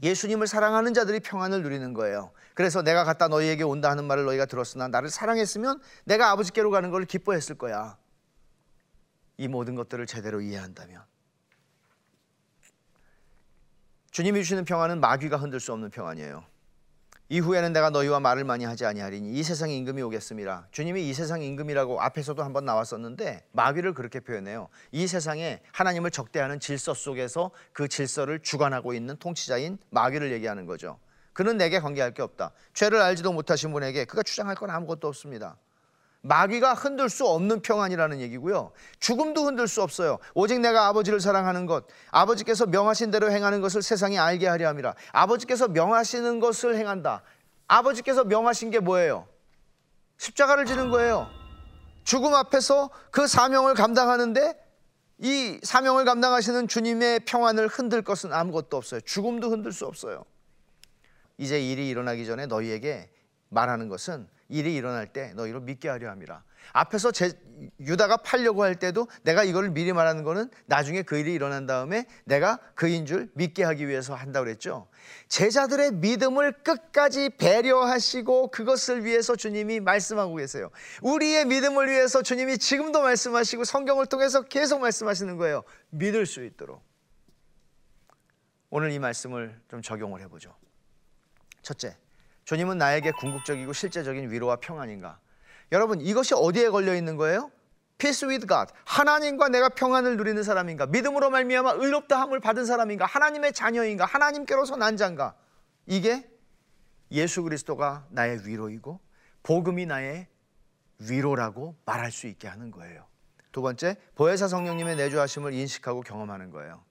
예수님을 0.02 0.48
사랑하는 0.48 0.94
자들이 0.94 1.20
평안을 1.20 1.62
누리는 1.62 1.94
거예요. 1.94 2.32
그래서 2.56 2.82
내가 2.82 3.04
갔다 3.04 3.28
너희에게 3.28 3.64
온다 3.64 3.92
하는 3.92 4.06
말을 4.06 4.26
너희가 4.26 4.46
들었으나 4.46 4.88
나를 4.88 5.10
사랑했으면 5.10 5.80
내가 6.06 6.32
아버지께로 6.32 6.72
가는 6.72 6.90
것을 6.90 7.06
기뻐했을 7.06 7.56
거야. 7.58 7.98
이 9.38 9.48
모든 9.48 9.76
것들을 9.76 10.06
제대로 10.08 10.42
이해한다면 10.42 11.04
주님이 14.20 14.42
주시는 14.42 14.66
평안은 14.66 15.00
마귀가 15.00 15.38
흔들 15.38 15.62
수 15.62 15.72
없는 15.72 15.92
평안이에요. 15.92 16.44
이후에는 17.30 17.72
내가 17.72 17.90
너희와 17.90 18.20
말을 18.20 18.44
많이 18.44 18.66
하지 18.66 18.86
아니하리니 18.86 19.32
이 19.32 19.44
세상 19.44 19.70
임금이 19.70 20.02
오겠습니다. 20.02 20.68
주님이 20.72 21.08
이 21.08 21.14
세상 21.14 21.42
임금이라고 21.42 22.02
앞에서도 22.02 22.44
한번 22.44 22.66
나왔었는데 22.66 23.48
마귀를 23.54 23.94
그렇게 23.94 24.20
표현해요. 24.20 24.68
이 24.92 25.08
세상에 25.08 25.62
하나님을 25.72 26.12
적대하는 26.12 26.60
질서 26.60 26.94
속에서 26.94 27.52
그 27.72 27.88
질서를 27.88 28.42
주관하고 28.42 28.94
있는 28.94 29.16
통치자인 29.16 29.78
마귀를 29.92 30.34
얘기하는 30.34 30.66
거죠. 30.66 31.00
그는 31.32 31.56
내게 31.56 31.80
관계할 31.80 32.14
게 32.14 32.22
없다. 32.22 32.52
죄를 32.74 33.00
알지도 33.00 33.32
못하신 33.32 33.72
분에게 33.72 34.04
그가 34.04 34.22
주장할 34.22 34.56
건 34.56 34.70
아무것도 34.70 35.08
없습니다. 35.08 35.56
마귀가 36.22 36.74
흔들 36.74 37.10
수 37.10 37.26
없는 37.28 37.62
평안이라는 37.62 38.20
얘기고요. 38.20 38.72
죽음도 39.00 39.46
흔들 39.46 39.68
수 39.68 39.82
없어요. 39.82 40.20
오직 40.34 40.60
내가 40.60 40.88
아버지를 40.88 41.20
사랑하는 41.20 41.66
것, 41.66 41.86
아버지께서 42.12 42.66
명하신 42.66 43.12
대로 43.12 43.32
행하는 43.32 43.62
것을 43.62 43.82
세상이 43.82 44.20
알게 44.20 44.48
하려 44.48 44.68
함이라. 44.68 44.96
아버지께서 45.14 45.70
명하시는 45.70 46.40
것을 46.40 46.76
행한다. 46.76 47.24
아버지께서 47.68 48.26
명하신 48.26 48.72
게 48.72 48.80
뭐예요? 48.80 49.28
십자가를 50.18 50.66
지는 50.66 50.90
거예요. 50.90 51.30
죽음 52.04 52.34
앞에서 52.34 52.90
그 53.12 53.28
사명을 53.28 53.76
감당하는데 53.76 54.60
이 55.20 55.60
사명을 55.64 56.06
감당하시는 56.06 56.68
주님의 56.68 57.22
평안을 57.22 57.68
흔들 57.68 58.02
것은 58.02 58.34
아무것도 58.34 58.76
없어요. 58.76 59.02
죽음도 59.02 59.52
흔들 59.52 59.72
수 59.72 59.86
없어요. 59.86 60.26
이제 61.38 61.62
일이 61.62 61.88
일어나기 61.88 62.26
전에 62.26 62.46
너희에게 62.46 63.10
말하는 63.50 63.88
것은 63.88 64.28
일이 64.50 64.76
일어날 64.76 65.08
때 65.08 65.32
너희를 65.36 65.62
믿게 65.62 65.88
하려 65.88 66.10
함이라. 66.10 66.44
앞에서 66.74 67.12
제, 67.12 67.32
유다가 67.80 68.18
팔려고 68.18 68.64
할 68.64 68.76
때도 68.76 69.08
내가 69.24 69.44
이걸 69.44 69.70
미리 69.70 69.94
말하는 69.94 70.24
거는 70.24 70.50
나중에 70.66 71.04
그 71.04 71.18
일이 71.18 71.34
일어난 71.34 71.66
다음에 71.66 72.06
내가 72.26 72.58
그인 72.76 73.06
줄 73.06 73.30
믿게 73.36 73.64
하기 73.64 73.88
위해서 73.88 74.16
한다고 74.16 74.46
그랬죠. 74.46 74.88
제자들의 75.28 75.94
믿음을 75.94 76.52
끝까지 76.64 77.30
배려하시고 77.38 78.50
그것을 78.50 79.06
위해서 79.06 79.36
주님이 79.36 79.80
말씀하고 79.80 80.36
계세요. 80.36 80.72
우리의 81.02 81.46
믿음을 81.46 81.88
위해서 81.88 82.22
주님이 82.22 82.58
지금도 82.58 83.02
말씀하시고 83.02 83.64
성경을 83.64 84.08
통해서 84.08 84.42
계속 84.42 84.82
말씀하시는 84.82 85.38
거예요. 85.38 85.64
믿을 85.92 86.26
수 86.26 86.44
있도록. 86.44 86.84
오늘 88.72 88.92
이 88.92 89.00
말씀을 89.00 89.60
좀 89.70 89.82
적용을 89.82 90.22
해보죠. 90.22 90.56
첫째, 91.62 91.98
주님은 92.50 92.80
나에게 92.80 93.12
궁극적이고 93.12 93.74
실제적인 93.74 94.32
위로와 94.32 94.56
평안인가? 94.56 95.20
여러분, 95.72 96.02
이것이 96.02 96.34
어디에 96.34 96.70
걸려 96.70 96.96
있는 96.96 97.16
거예요? 97.16 97.52
Peace 98.00 98.28
with 98.28 98.48
God. 98.48 98.74
하나님과 98.86 99.50
내가 99.50 99.70
평안을 99.70 100.18
누리는 100.18 100.42
사람인가? 100.42 100.88
믿음으로 100.88 101.30
말미암아 101.30 101.74
의롭다 101.74 102.20
함을 102.20 102.40
받은 102.40 102.66
사람인가? 102.66 103.06
하나님의 103.06 103.54
자녀인가? 103.54 104.06
하나님께로서 104.06 104.78
난 104.78 104.98
자인가? 104.98 105.36
이게 105.86 106.28
예수 107.12 107.44
그리스도가 107.44 108.08
나의 108.10 108.40
위로이고 108.48 109.00
복음이 109.44 109.86
나의 109.86 110.28
위로라고 111.08 111.76
말할 111.86 112.12
수 112.12 112.26
있게 112.26 112.48
하는 112.48 112.72
거예요. 112.72 113.06
두 113.52 113.62
번째, 113.62 113.96
보혜사 114.16 114.48
성령님의 114.48 114.96
내주하심을 114.96 115.54
인식하고 115.54 116.02
경험하는 116.02 116.50
거예요. 116.50 116.84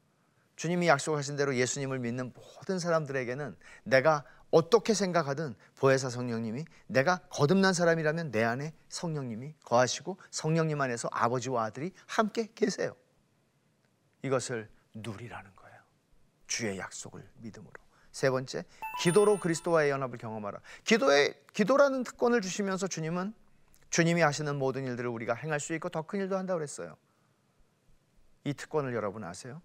주님이 0.55 0.87
약속하신 0.87 1.37
대로 1.37 1.57
예수님을 1.57 1.99
믿는 1.99 2.33
모든 2.33 2.79
사람들에게는 2.79 3.57
내가 3.85 4.25
어떻게 4.51 4.95
생각하든 4.95 5.55
보혜사 5.77 6.11
성령님이 6.11 6.65
내가 6.87 7.19
거듭난 7.31 7.75
사람이라면 7.75 8.31
내 8.31 8.45
안에 8.45 8.73
성령님이 8.89 9.55
거하시고 9.65 10.19
성령님 10.31 10.81
안에서 10.81 11.09
아버지와 11.13 11.65
아들이 11.65 11.93
함께 12.07 12.49
계세요. 12.55 12.97
이것을 14.23 14.71
누리라는 14.95 15.55
거예요. 15.55 15.79
주의 16.47 16.79
약속을 16.79 17.29
믿음으로. 17.37 17.73
세 18.11 18.31
번째, 18.31 18.65
기도로 19.01 19.39
그리스도와의 19.39 19.91
연합을 19.91 20.19
경험하라. 20.19 20.61
기도의 20.85 21.35
기도라는 21.53 22.03
특권을 22.05 22.41
주시면서 22.41 22.89
주님은 22.89 23.35
주님이 23.91 24.23
하시는 24.23 24.57
모든 24.57 24.85
일들을 24.85 25.09
우리가 25.09 25.35
행할 25.35 25.61
수 25.61 25.75
있고 25.75 25.89
더 25.89 26.03
큰 26.03 26.21
일도 26.21 26.37
한다고 26.37 26.59
그랬어요. 26.59 26.97
이 28.45 28.55
특권을 28.55 28.95
여러분 28.95 29.25
아세요? 29.25 29.63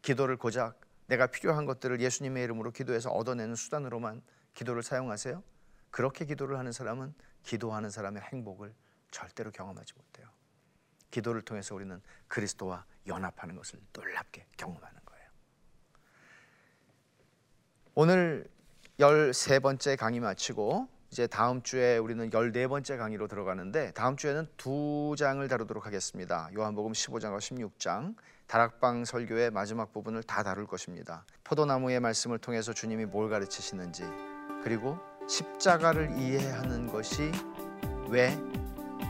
기도를 0.00 0.36
고작 0.36 0.80
내가 1.12 1.26
필요한 1.26 1.66
것들을 1.66 2.00
예수님의 2.00 2.42
이름으로 2.44 2.70
기도해서 2.70 3.10
얻어내는 3.10 3.54
수단으로만 3.54 4.22
기도를 4.54 4.82
사용하세요? 4.82 5.42
그렇게 5.90 6.24
기도를 6.24 6.58
하는 6.58 6.72
사람은 6.72 7.12
기도하는 7.42 7.90
사람의 7.90 8.22
행복을 8.22 8.74
절대로 9.10 9.50
경험하지 9.50 9.92
못해요. 9.94 10.26
기도를 11.10 11.42
통해서 11.42 11.74
우리는 11.74 12.00
그리스도와 12.28 12.86
연합하는 13.06 13.56
것을 13.56 13.78
놀랍게 13.92 14.46
경험하는 14.56 15.00
거예요. 15.04 15.28
오늘 17.94 18.48
13번째 18.98 19.98
강의 19.98 20.20
마치고 20.20 20.88
이제 21.10 21.26
다음 21.26 21.60
주에 21.60 21.98
우리는 21.98 22.30
14번째 22.30 22.96
강의로 22.96 23.28
들어가는데 23.28 23.92
다음 23.92 24.16
주에는 24.16 24.48
두 24.56 25.14
장을 25.18 25.46
다루도록 25.46 25.84
하겠습니다. 25.84 26.48
요한복음 26.54 26.92
15장과 26.92 27.36
16장. 27.36 28.14
다락방 28.52 29.06
설교의 29.06 29.50
마지막 29.50 29.94
부분을 29.94 30.22
다 30.22 30.42
다룰 30.42 30.66
것입니다. 30.66 31.24
포도나무의 31.42 32.00
말씀을 32.00 32.36
통해서 32.36 32.74
주님이 32.74 33.06
뭘 33.06 33.30
가르치시는지 33.30 34.04
그리고 34.62 34.98
십자가를 35.26 36.10
이해하는 36.18 36.86
것이 36.86 37.32
왜 38.10 38.38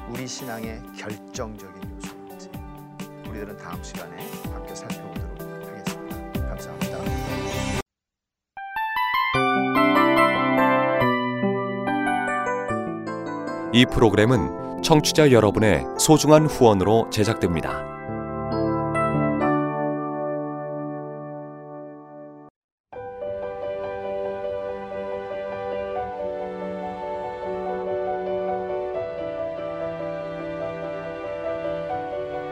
우리 0.09 0.29
신앙의 0.29 0.81
결정적인 0.97 1.97
요소인지 1.97 2.51
우리들은 3.29 3.57
다음 3.57 3.83
시간에 3.83 4.17
함께 4.53 4.77
살펴보도록 4.77 5.41
하겠습니다. 5.41 6.47
감사합니다. 6.47 6.99
이 13.73 13.87
프로그램은 13.87 14.83
청취자 14.85 15.33
여러분의 15.33 15.85
소중한 15.99 16.47
후원으로 16.47 17.11
제작됩니다. 17.11 17.92